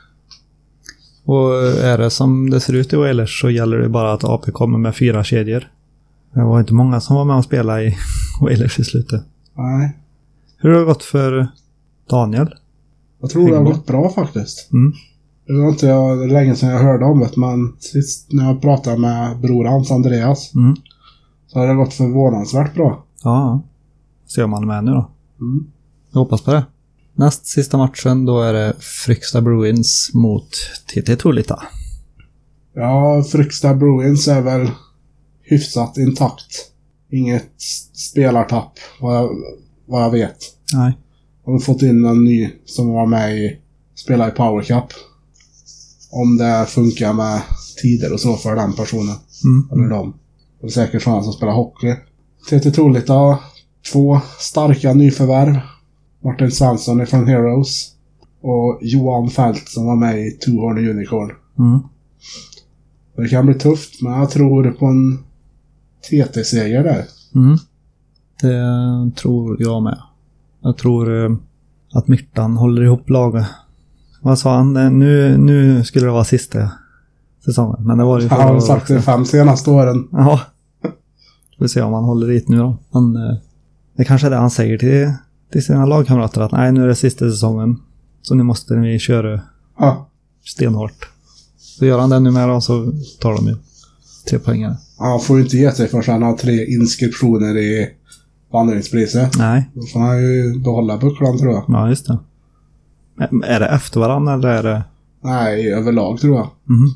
Och 1.25 1.53
är 1.65 1.97
det 1.97 2.09
som 2.09 2.49
det 2.49 2.59
ser 2.59 2.73
ut 2.73 2.93
i 2.93 2.95
Wailers 2.95 3.41
så 3.41 3.49
gäller 3.49 3.77
det 3.77 3.89
bara 3.89 4.13
att 4.13 4.23
AP 4.23 4.51
kommer 4.51 4.77
med 4.77 4.95
fyra 4.95 5.23
kedjor. 5.23 5.71
Det 6.35 6.43
var 6.43 6.59
inte 6.59 6.73
många 6.73 7.01
som 7.01 7.15
var 7.15 7.25
med 7.25 7.35
och 7.35 7.43
spelade 7.43 7.83
i 7.83 7.95
Wailers 8.41 8.79
i 8.79 8.83
slutet. 8.83 9.23
Nej, 9.57 9.97
Hur 10.57 10.69
har 10.73 10.79
det 10.79 10.85
gått 10.85 11.03
för 11.03 11.47
Daniel? 12.09 12.53
jag 13.21 13.29
tror 13.29 13.41
det 13.45 13.49
har 13.49 13.55
Hängbo. 13.55 13.71
gått 13.71 13.87
bra 13.87 14.09
faktiskt. 14.09 14.71
Mm. 14.73 14.93
Det 15.47 15.53
var 15.53 15.69
inte 15.69 15.85
jag, 15.87 16.31
länge 16.31 16.55
sedan 16.55 16.69
jag 16.69 16.79
hörde 16.79 17.05
om 17.05 17.19
det, 17.19 17.37
men 17.37 17.73
sist 17.79 18.27
när 18.33 18.45
jag 18.45 18.61
pratade 18.61 18.97
med 18.97 19.39
bror 19.39 19.65
hans, 19.65 19.91
Andreas, 19.91 20.55
Mm. 20.55 20.75
så 21.47 21.59
har 21.59 21.67
det 21.67 21.73
gått 21.75 21.93
förvånansvärt 21.93 22.73
bra. 22.73 23.03
Ja. 23.23 23.61
Ser 24.35 24.43
om 24.43 24.53
han 24.53 24.63
är 24.63 24.67
med 24.67 24.83
nu 24.83 24.91
då. 24.91 25.09
Mm. 25.41 25.65
Jag 26.11 26.19
hoppas 26.19 26.41
på 26.41 26.51
det. 26.51 26.65
Näst 27.13 27.45
sista 27.47 27.77
matchen 27.77 28.25
då 28.25 28.41
är 28.41 28.53
det 28.53 28.73
Fryksta 28.79 29.41
Bruins 29.41 30.11
mot 30.13 30.49
TT 30.93 31.15
Tolita. 31.15 31.63
Ja, 32.73 33.23
Fryksta 33.31 33.73
Bruins 33.73 34.27
är 34.27 34.41
väl 34.41 34.69
hyfsat 35.45 35.97
intakt. 35.97 36.71
Inget 37.12 37.62
spelartapp, 38.12 38.79
vad 39.01 39.15
jag, 39.15 39.29
vad 39.86 40.03
jag 40.03 40.12
vet. 40.12 40.38
Nej. 40.73 40.97
De 41.45 41.51
har 41.51 41.60
fått 41.60 41.81
in 41.81 42.05
en 42.05 42.23
ny 42.23 42.49
som 42.65 42.93
var 42.93 43.05
med 43.05 43.38
i, 43.38 43.60
spela 43.95 44.27
i 44.27 44.31
Power 44.31 44.63
Cup. 44.63 44.93
Om 46.12 46.38
det 46.38 46.65
funkar 46.69 47.13
med 47.13 47.41
tider 47.81 48.13
och 48.13 48.19
så 48.19 48.36
för 48.36 48.55
den 48.55 48.73
personen. 48.73 49.15
Mm. 49.43 49.69
Eller 49.71 49.89
dem. 49.89 50.13
Det 50.62 50.67
är 50.67 50.71
säkert 50.71 51.03
sådana 51.03 51.23
som 51.23 51.34
spelar 51.34 51.53
hockey. 51.53 51.95
TT 52.49 52.71
Tolita 52.71 53.13
har 53.13 53.38
två 53.91 54.21
starka 54.39 54.93
nyförvärv. 54.93 55.60
Martin 56.23 56.51
Svensson 56.51 57.08
från 57.08 57.27
Heroes. 57.27 57.91
Och 58.41 58.79
Johan 58.81 59.29
Fält 59.29 59.69
som 59.69 59.86
var 59.86 59.95
med 59.95 60.27
i 60.27 60.31
Two 60.31 60.51
Horn 60.51 60.89
Unicorn. 60.89 61.31
Mm. 61.60 61.79
Det 63.15 63.27
kan 63.27 63.45
bli 63.45 63.55
tufft, 63.55 64.01
men 64.01 64.13
jag 64.13 64.29
tror 64.29 64.71
på 64.71 64.86
en 64.86 65.24
TT-seger 66.09 66.83
där. 66.83 67.05
Mm. 67.35 67.57
Det 68.41 69.15
tror 69.15 69.57
jag 69.61 69.83
med. 69.83 69.99
Jag 70.61 70.77
tror 70.77 71.25
eh, 71.25 71.31
att 71.93 72.07
Myrtan 72.07 72.57
håller 72.57 72.81
ihop 72.83 73.09
laget 73.09 73.45
Vad 74.21 74.39
sa 74.39 74.55
han? 74.57 74.77
Eh, 74.77 74.89
Nu, 74.91 75.37
nu 75.37 75.83
skulle 75.83 76.05
det 76.05 76.11
vara 76.11 76.23
sista 76.23 76.71
säsongen. 77.45 77.87
Men 77.87 77.97
det 77.97 78.03
var 78.03 78.19
ju 78.21 78.27
Han 78.27 78.41
har 78.41 78.59
sagt 78.59 78.87
det 78.87 79.01
fem 79.01 79.25
senaste 79.25 79.69
åren. 79.69 80.07
Ja. 80.11 80.41
Får 81.59 81.67
se 81.67 81.81
om 81.81 81.93
han 81.93 82.03
håller 82.03 82.27
dit 82.27 82.47
nu 82.49 82.57
då. 82.57 82.77
Han, 82.91 83.15
eh, 83.15 83.35
det 83.97 84.05
kanske 84.05 84.27
är 84.27 84.31
det 84.31 84.37
han 84.37 84.49
säger 84.49 84.77
till, 84.77 85.13
till 85.51 85.65
sina 85.65 85.85
lagkamrater 85.85 86.41
att 86.41 86.51
nej, 86.51 86.71
nu 86.71 86.83
är 86.83 86.87
det 86.87 86.95
sista 86.95 87.29
säsongen. 87.31 87.77
Så 88.21 88.35
nu 88.35 88.43
måste 88.43 88.75
vi 88.75 88.99
köra 88.99 89.41
Ja. 89.79 90.09
stenhårt. 90.45 91.09
Så 91.57 91.85
gör 91.85 91.99
han 91.99 92.09
det 92.09 92.19
nu 92.19 92.31
med 92.31 92.49
då 92.49 92.61
så 92.61 92.91
tar 93.21 93.35
de 93.35 93.47
ju 93.47 93.55
tre 94.29 94.39
poängare. 94.39 94.77
Han 94.97 95.19
får 95.19 95.38
ju 95.38 95.43
inte 95.43 95.58
ge 95.58 95.71
sig 95.71 95.88
förrän 95.88 96.03
han 96.08 96.21
har 96.23 96.38
tre 96.38 96.65
inskriptioner 96.73 97.58
i 97.58 97.89
vandringspriset. 98.53 99.38
Nej, 99.38 99.69
Då 99.73 99.81
får 99.81 99.99
han 99.99 100.21
ju 100.21 100.60
behålla 100.60 100.97
bucklan 100.97 101.38
tror 101.38 101.51
jag. 101.53 101.65
ja 101.67 101.89
just 101.89 102.08
det. 102.08 102.19
Är 103.43 103.60
det 103.60 103.67
efter 103.67 103.99
varandra 103.99 104.34
eller 104.34 104.47
är 104.49 104.63
det... 104.63 104.84
Nej, 105.23 105.73
överlag 105.73 106.19
tror 106.19 106.36
jag. 106.36 106.49
Mhm. 106.63 106.89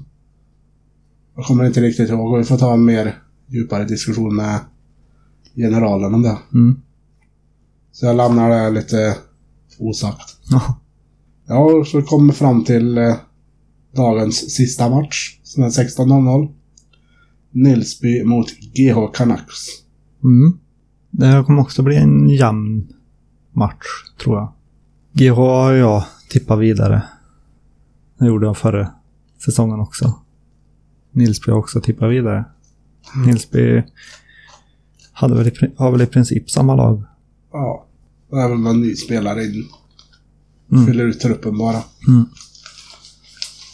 Jag 1.36 1.46
kommer 1.46 1.66
inte 1.66 1.82
riktigt 1.82 2.10
ihåg. 2.10 2.38
Vi 2.38 2.44
får 2.44 2.58
ta 2.58 2.74
en 2.74 2.86
mer 2.86 3.16
djupare 3.48 3.86
diskussion 3.86 4.36
med 4.36 4.60
generalen 5.56 6.14
om 6.14 6.22
det. 6.22 6.38
Mm. 6.54 6.82
Så 7.92 8.06
jag 8.06 8.16
lämnar 8.16 8.50
det 8.50 8.70
lite 8.70 9.16
osagt. 9.80 10.38
Ja. 10.52 10.80
Ja, 11.48 11.84
så 11.86 12.02
kommer 12.02 12.34
fram 12.34 12.64
till 12.64 12.98
eh, 12.98 13.16
dagens 13.96 14.56
sista 14.56 14.90
match. 14.90 15.40
Som 15.44 15.64
är 15.64 15.70
16.00. 15.70 16.50
Nilsby 17.52 18.24
mot 18.24 18.48
GH 18.50 19.14
Canucks. 19.14 19.68
Mm. 20.24 20.60
Det 21.12 21.26
här 21.26 21.44
kommer 21.44 21.62
också 21.62 21.84
bli 21.84 21.96
en 21.96 22.30
jämn 22.30 22.88
match, 23.54 23.86
tror 24.24 24.38
jag. 24.38 24.54
GH 25.14 25.36
har 25.36 25.74
jag 25.74 26.06
tippat 26.30 26.60
vidare. 26.60 27.02
Det 28.20 28.26
gjorde 28.26 28.46
jag 28.46 28.58
förra 28.58 28.92
säsongen 29.46 29.80
också. 29.80 30.20
Nilsby 31.12 31.52
har 31.52 31.60
också 31.60 31.82
tippat 31.82 32.12
vidare. 32.12 32.46
Nilsby 33.26 33.84
hade 35.12 35.36
väl 35.36 35.48
i, 35.48 35.54
har 35.78 35.92
väl 35.92 36.02
i 36.02 36.06
princip 36.06 36.50
samma 36.50 36.76
lag. 36.76 37.04
Ja. 37.52 37.86
Det 38.30 38.36
är 38.36 38.50
väl 38.50 38.60
någon 38.60 38.82
ny 38.82 38.96
spelare 38.96 39.44
in. 39.44 39.68
Mm. 40.72 40.86
Fyller 40.86 41.06
ut 41.06 41.20
truppen 41.20 41.58
bara. 41.58 41.84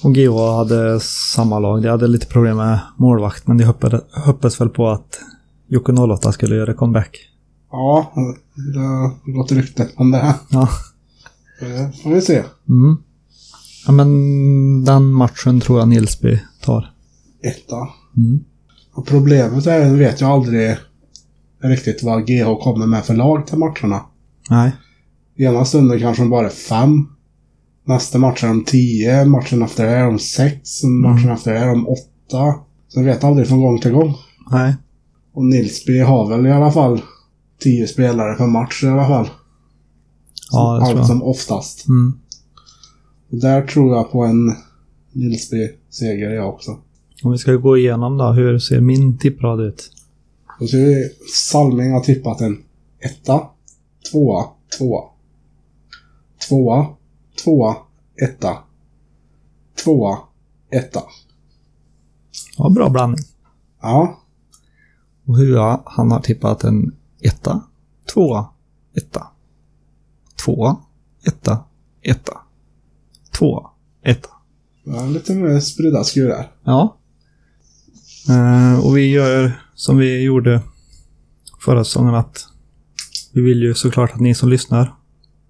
Och 0.05 0.15
GH 0.15 0.57
hade 0.57 0.99
samma 0.99 1.59
lag. 1.59 1.81
De 1.81 1.89
hade 1.89 2.07
lite 2.07 2.25
problem 2.25 2.57
med 2.57 2.79
målvakt, 2.97 3.47
men 3.47 3.57
de 3.57 3.63
hoppades, 3.63 4.01
hoppades 4.11 4.61
väl 4.61 4.69
på 4.69 4.89
att 4.89 5.19
Jocke 5.67 5.91
08 5.91 6.31
skulle 6.31 6.55
göra 6.55 6.73
comeback. 6.73 7.17
Ja, 7.71 8.13
det 8.73 8.79
har 8.79 9.33
gått 9.33 9.51
rykten 9.51 9.87
om 9.95 10.11
det. 10.11 10.35
Ja. 10.49 10.69
Det 11.59 11.91
får 12.03 12.09
vi 12.09 12.21
se. 12.21 12.43
Mm. 12.69 12.97
Ja, 13.85 13.91
men 13.91 14.85
den 14.85 15.13
matchen 15.13 15.59
tror 15.59 15.79
jag 15.79 15.87
Nilsby 15.87 16.39
tar. 16.61 16.91
Etta. 17.43 17.87
Mm. 18.17 18.43
Och 18.93 19.07
problemet 19.07 19.67
är, 19.67 19.85
nu 19.85 19.97
vet 19.97 20.21
jag 20.21 20.29
aldrig 20.29 20.77
riktigt 21.63 22.03
vad 22.03 22.27
GH 22.27 22.63
kommer 22.63 22.85
med 22.85 23.05
för 23.05 23.13
lag 23.13 23.47
till 23.47 23.57
matcherna. 23.57 24.01
Nej. 24.49 24.75
Ena 25.37 25.65
stunden 25.65 25.99
kanske 25.99 26.23
de 26.23 26.29
bara 26.29 26.45
är 26.45 26.49
fem. 26.49 27.07
Nästa 27.85 28.17
match 28.17 28.43
är 28.43 28.47
de 28.47 28.63
tio, 28.63 29.25
matchen 29.25 29.61
efter 29.61 29.85
det 29.85 29.91
är 29.91 30.05
de 30.05 30.19
sex, 30.19 30.83
matchen 30.83 31.31
efter 31.31 31.53
det 31.53 31.59
är 31.59 31.67
de 31.67 31.87
åtta. 31.87 32.55
Så 32.87 32.99
jag 32.99 33.03
vet 33.03 33.23
aldrig 33.23 33.47
från 33.47 33.61
gång 33.61 33.79
till 33.79 33.91
gång. 33.91 34.13
Nej. 34.51 34.75
Och 35.33 35.45
Nilsby 35.45 35.99
har 35.99 36.29
väl 36.29 36.45
i 36.45 36.51
alla 36.51 36.71
fall 36.71 37.01
tio 37.59 37.87
spelare 37.87 38.35
per 38.35 38.47
match 38.47 38.83
i 38.83 38.87
alla 38.87 39.07
fall. 39.07 39.29
Ja, 40.51 40.79
det 40.79 40.85
tror 40.85 40.99
Allt 40.99 41.07
som 41.07 41.23
oftast. 41.23 41.87
Mm. 41.87 42.19
Och 43.31 43.37
där 43.37 43.61
tror 43.61 43.95
jag 43.95 44.11
på 44.11 44.23
en 44.23 44.55
Nilsby-seger 45.11 46.29
jag 46.29 46.49
också. 46.49 46.77
Om 47.23 47.31
vi 47.31 47.37
ska 47.37 47.53
gå 47.53 47.77
igenom 47.77 48.17
då, 48.17 48.31
hur 48.31 48.59
ser 48.59 48.81
min 48.81 49.17
tipprad 49.17 49.61
ut? 49.61 49.91
Då 50.59 50.67
ser 50.67 50.77
vi 50.77 51.09
Salming 51.33 51.91
har 51.91 51.99
tippat 51.99 52.41
en 52.41 52.57
etta, 52.99 53.41
tvåa, 54.11 54.45
tvåa. 54.77 55.03
Tvåa, 56.49 56.87
tvåa, 57.43 57.75
etta. 58.21 58.57
Tvåa, 59.83 60.17
etta. 60.71 61.03
Ja, 62.57 62.69
bra 62.69 62.89
blandning. 62.89 63.25
Ja, 63.81 64.21
Och 65.25 65.37
Hua, 65.37 65.81
han 65.85 66.11
har 66.11 66.19
tippat 66.19 66.63
en 66.63 66.95
etta, 67.21 67.63
tvåa, 68.13 68.49
etta. 68.93 69.27
Tvåa, 70.45 70.77
etta, 71.27 71.63
etta. 72.01 72.37
Tvåa, 73.37 73.69
etta. 74.01 74.29
är 74.85 75.07
lite 75.07 75.35
mer 75.35 75.59
spridda 75.59 76.03
skurar. 76.03 76.51
Ja. 76.63 76.97
Eh, 78.29 78.85
och 78.85 78.97
vi 78.97 79.11
gör 79.11 79.61
som 79.75 79.97
vi 79.97 80.23
gjorde 80.23 80.61
förra 81.59 81.83
säsongen 81.83 82.15
att 82.15 82.47
vi 83.33 83.41
vill 83.41 83.61
ju 83.61 83.73
såklart 83.73 84.13
att 84.13 84.19
ni 84.19 84.35
som 84.35 84.49
lyssnar 84.49 84.95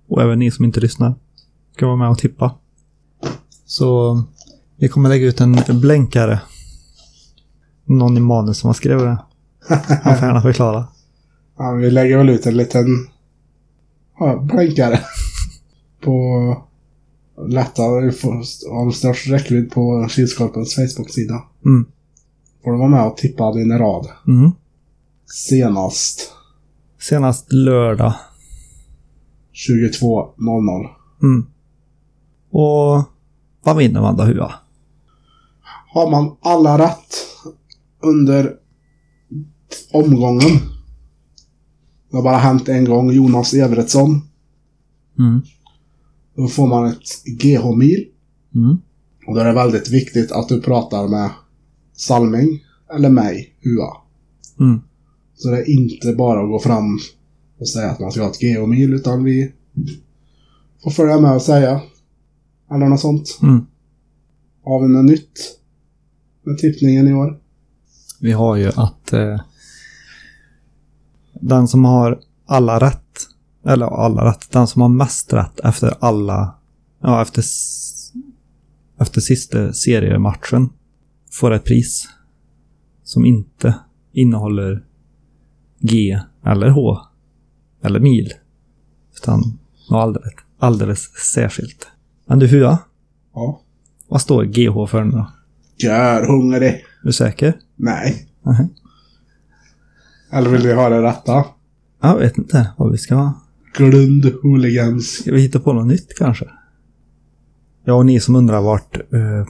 och 0.08 0.22
även 0.22 0.40
ni 0.40 0.52
som 0.52 0.66
inte 0.66 0.80
lyssnar 0.80 1.16
ska 1.76 1.86
vara 1.86 1.96
med 1.96 2.10
och 2.10 2.18
tippa. 2.18 2.56
Så 3.66 4.24
vi 4.78 4.88
kommer 4.88 5.10
lägga 5.10 5.28
ut 5.28 5.42
en 5.42 5.82
blänkare. 5.82 6.42
Någon 7.86 8.18
i 8.18 8.20
manus 8.20 8.58
som 8.58 8.68
har 8.68 8.74
skrivit 8.74 9.04
det. 9.04 9.18
Han 10.04 10.18
får 10.18 10.28
gärna 10.28 10.42
förklara. 10.42 10.88
Ja, 11.58 11.72
vi 11.72 11.92
lägger 11.92 12.18
väl 12.18 12.30
ut 12.30 12.46
en 12.46 12.58
liten 12.58 12.86
ja, 14.20 14.38
blänkare 14.38 15.00
på 16.04 16.58
lätta 17.48 17.84
av 18.72 18.92
störst 18.92 19.28
räckvidd 19.28 19.72
på 19.72 20.08
Kilskorpens 20.10 20.76
Facebook-sida. 20.76 21.44
Mm. 21.66 21.86
Får 22.64 22.72
du 22.72 22.78
vara 22.78 22.90
med 22.90 23.06
och 23.06 23.18
tippa 23.18 23.54
din 23.54 23.78
rad. 23.78 24.08
Mm. 24.28 24.52
Senast 25.26 26.32
Senast 27.00 27.54
lördag. 27.54 28.14
22.00. 29.54 30.88
Mm. 31.24 31.46
Och 32.58 33.04
vad 33.64 33.78
vinner 33.78 34.02
man 34.02 34.18
då 34.18 34.24
Hua? 34.24 34.54
Har 35.94 36.12
man 36.12 36.36
alla 36.42 36.78
rätt 36.78 37.16
under 38.02 38.54
omgången. 39.92 40.60
Det 42.10 42.18
har 42.18 42.24
bara 42.24 42.38
hänt 42.38 42.70
en 42.70 42.86
gång. 42.86 43.12
Jonas 43.12 43.54
Everetsson. 43.54 44.22
Mm. 45.20 45.42
Då 46.36 46.48
får 46.48 46.68
man 46.68 46.88
ett 46.88 47.26
GH-mil. 47.26 48.06
Mm. 48.56 48.78
Och 49.28 49.36
då 49.36 49.42
är 49.42 49.46
det 49.46 49.54
väldigt 49.54 49.90
viktigt 49.90 50.32
att 50.32 50.50
du 50.50 50.62
pratar 50.62 51.08
med 51.08 51.30
Salming 51.94 52.64
eller 52.96 53.10
mig, 53.10 53.56
Hua. 53.62 53.98
Mm. 54.60 54.82
Så 55.36 55.50
det 55.50 55.58
är 55.58 55.70
inte 55.70 56.14
bara 56.14 56.44
att 56.44 56.50
gå 56.50 56.60
fram 56.60 57.00
och 57.60 57.70
säga 57.70 57.92
att 57.92 58.00
man 58.00 58.12
ska 58.12 58.22
ha 58.22 58.30
ett 58.30 58.40
GH-mil, 58.40 58.94
utan 58.94 59.24
vi 59.24 59.52
får 60.84 60.92
följa 60.92 61.20
med 61.20 61.36
och 61.36 61.42
säga. 61.42 61.82
Eller 62.72 62.86
något 62.86 63.00
sånt. 63.00 63.40
Mm. 63.42 63.66
Har 64.64 64.82
vi 64.82 64.88
något 64.88 65.06
nytt 65.06 65.60
med 66.44 66.58
tippningen 66.58 67.08
i 67.08 67.14
år? 67.14 67.40
Vi 68.20 68.32
har 68.32 68.56
ju 68.56 68.68
att 68.76 69.14
eh, 69.14 69.42
den 71.34 71.68
som 71.68 71.86
har 71.86 72.20
alla 72.46 72.80
rätt, 72.80 73.28
eller 73.66 73.86
alla 73.86 74.30
rätt, 74.30 74.52
den 74.52 74.68
som 74.68 74.82
har 74.82 74.90
mest 74.90 75.34
rätt 75.34 75.60
efter 75.60 75.94
alla, 76.00 76.56
ja 77.02 77.22
efter, 77.22 77.44
efter 79.00 79.22
sista 79.22 79.74
seriematchen 79.74 80.70
får 81.32 81.52
ett 81.52 81.64
pris 81.64 82.10
som 83.04 83.26
inte 83.26 83.76
innehåller 84.12 84.86
G 85.80 86.20
eller 86.46 86.70
H 86.70 87.00
eller 87.82 88.00
mil. 88.00 88.34
Utan 89.16 89.40
något 89.90 90.02
alldeles, 90.02 90.34
alldeles 90.60 91.02
särskilt. 91.34 91.88
Men 92.26 92.40
du 92.40 92.48
Hua, 92.48 92.78
Ja. 93.34 93.62
vad 94.08 94.22
står 94.22 94.44
GH 94.44 94.90
för 94.90 95.04
nu 95.04 95.12
då? 95.12 95.28
Gör 95.78 96.28
hungrig. 96.28 96.70
Är 96.70 96.82
du 97.04 97.14
säker? 97.14 97.54
Nej. 97.76 98.28
Mhm. 98.46 98.70
Eller 100.32 100.50
vill 100.50 100.62
vi 100.62 100.74
ha 100.74 100.90
det 100.90 101.02
rätta? 101.02 101.46
Jag 102.02 102.18
vet 102.18 102.38
inte 102.38 102.72
vad 102.78 102.92
vi 102.92 102.98
ska 102.98 103.16
ha. 103.16 103.34
Glund 103.78 104.32
hooligans. 104.44 105.08
Ska 105.08 105.32
vi 105.32 105.42
hitta 105.42 105.60
på 105.60 105.74
något 105.74 105.88
nytt 105.88 106.18
kanske? 106.18 106.46
Ja, 107.84 107.94
och 107.94 108.06
ni 108.06 108.20
som 108.20 108.36
undrar 108.36 108.62
vart... 108.62 108.98
Uh, 109.14 109.48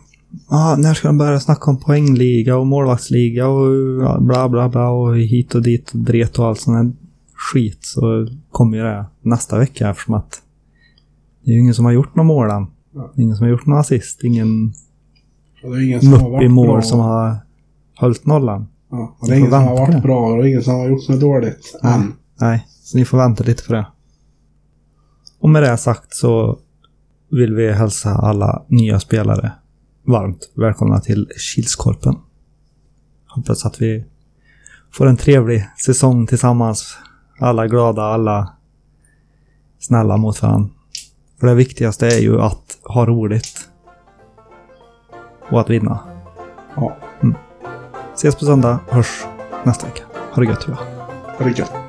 ah, 0.48 0.76
när 0.76 0.94
ska 0.94 1.08
de 1.08 1.18
börja 1.18 1.40
snacka 1.40 1.72
om 1.72 1.80
poängliga 1.80 2.58
och 2.58 2.68
målvaktsliga 2.68 3.48
och 3.48 4.02
ja, 4.04 4.20
bla 4.20 4.50
bla 4.50 4.70
bla 4.70 4.90
och 4.90 5.18
hit 5.18 5.56
och 5.56 5.62
dit 5.62 5.92
och 5.92 6.00
dret 6.00 6.40
och 6.40 6.46
allt 6.46 6.60
sån 6.60 6.76
här 6.76 6.92
skit 7.54 7.80
så 7.82 8.28
kommer 8.52 8.78
ju 8.78 8.84
det 8.84 9.06
nästa 9.22 9.60
vecka 9.60 9.90
eftersom 9.90 10.14
att 10.14 10.42
det 11.46 11.52
är 11.52 11.54
ju 11.54 11.60
ingen 11.62 11.74
som 11.74 11.86
har 11.86 11.92
gjort 11.92 12.16
någon 12.16 12.26
mål 12.26 12.50
än. 12.50 12.68
Ja. 12.94 13.14
Ingen 13.18 13.36
som 13.36 13.44
har 13.44 13.52
gjort 13.52 13.66
någon 13.66 13.80
assist. 13.80 14.24
Ingen 14.24 14.74
Och 15.64 15.82
ingen 15.82 16.02
som 16.02 16.14
har 16.14 16.20
mupp 16.20 16.28
i 16.28 16.32
varit 16.32 16.52
mål 16.52 16.68
bra. 16.68 16.82
som 16.82 17.00
har 17.00 17.38
hållit 17.96 18.26
nollan. 18.26 18.68
Ja, 18.92 19.16
och 19.20 19.28
det 19.28 19.34
är 19.34 19.38
ingen 19.38 19.52
som 19.52 19.64
har 19.64 19.78
på 19.78 19.92
varit 19.92 20.04
bra 20.04 20.34
och 20.34 20.48
ingen 20.48 20.64
som 20.64 20.74
har 20.74 20.88
gjort 20.88 21.10
något 21.10 21.20
dåligt 21.20 21.80
än. 21.84 22.14
Nej, 22.42 22.66
så 22.68 22.98
ni 22.98 23.06
får 23.06 23.18
vänta 23.18 23.44
lite 23.44 23.64
för 23.64 23.74
det. 23.76 23.88
Och 25.40 25.50
med 25.50 25.64
det 25.64 25.78
sagt 25.78 26.16
så 26.16 26.60
vill 27.32 27.54
vi 27.54 27.72
hälsa 27.72 28.10
alla 28.10 28.64
nya 28.68 29.00
spelare 29.00 29.52
varmt 30.04 30.52
välkomna 30.56 31.00
till 31.00 31.28
Kilskorpen. 31.38 32.16
Hoppas 33.28 33.66
att 33.66 33.82
vi 33.82 34.06
får 34.92 35.06
en 35.06 35.18
trevlig 35.18 35.66
säsong 35.86 36.28
tillsammans. 36.28 36.98
Alla 37.40 37.68
glada, 37.68 38.02
alla 38.02 38.54
snälla 39.80 40.18
mot 40.18 40.42
varandra. 40.42 40.70
För 41.40 41.48
det 41.48 41.54
viktigaste 41.54 42.08
är 42.08 42.20
ju 42.20 42.42
att 42.42 42.78
ha 42.84 43.06
roligt. 43.06 43.70
Och 45.50 45.60
att 45.62 45.70
vinna. 45.70 46.00
Ja, 46.76 46.98
Ses 48.16 48.36
på 48.36 48.46
söndag, 48.46 48.80
hörs 48.90 49.26
nästa 49.64 49.88
vecka. 49.88 50.04
Ha 50.34 50.42
det 50.42 50.48
gött, 50.48 50.66
ja. 50.68 50.78
ha 51.38 51.46
det 51.46 51.60
gött. 51.60 51.85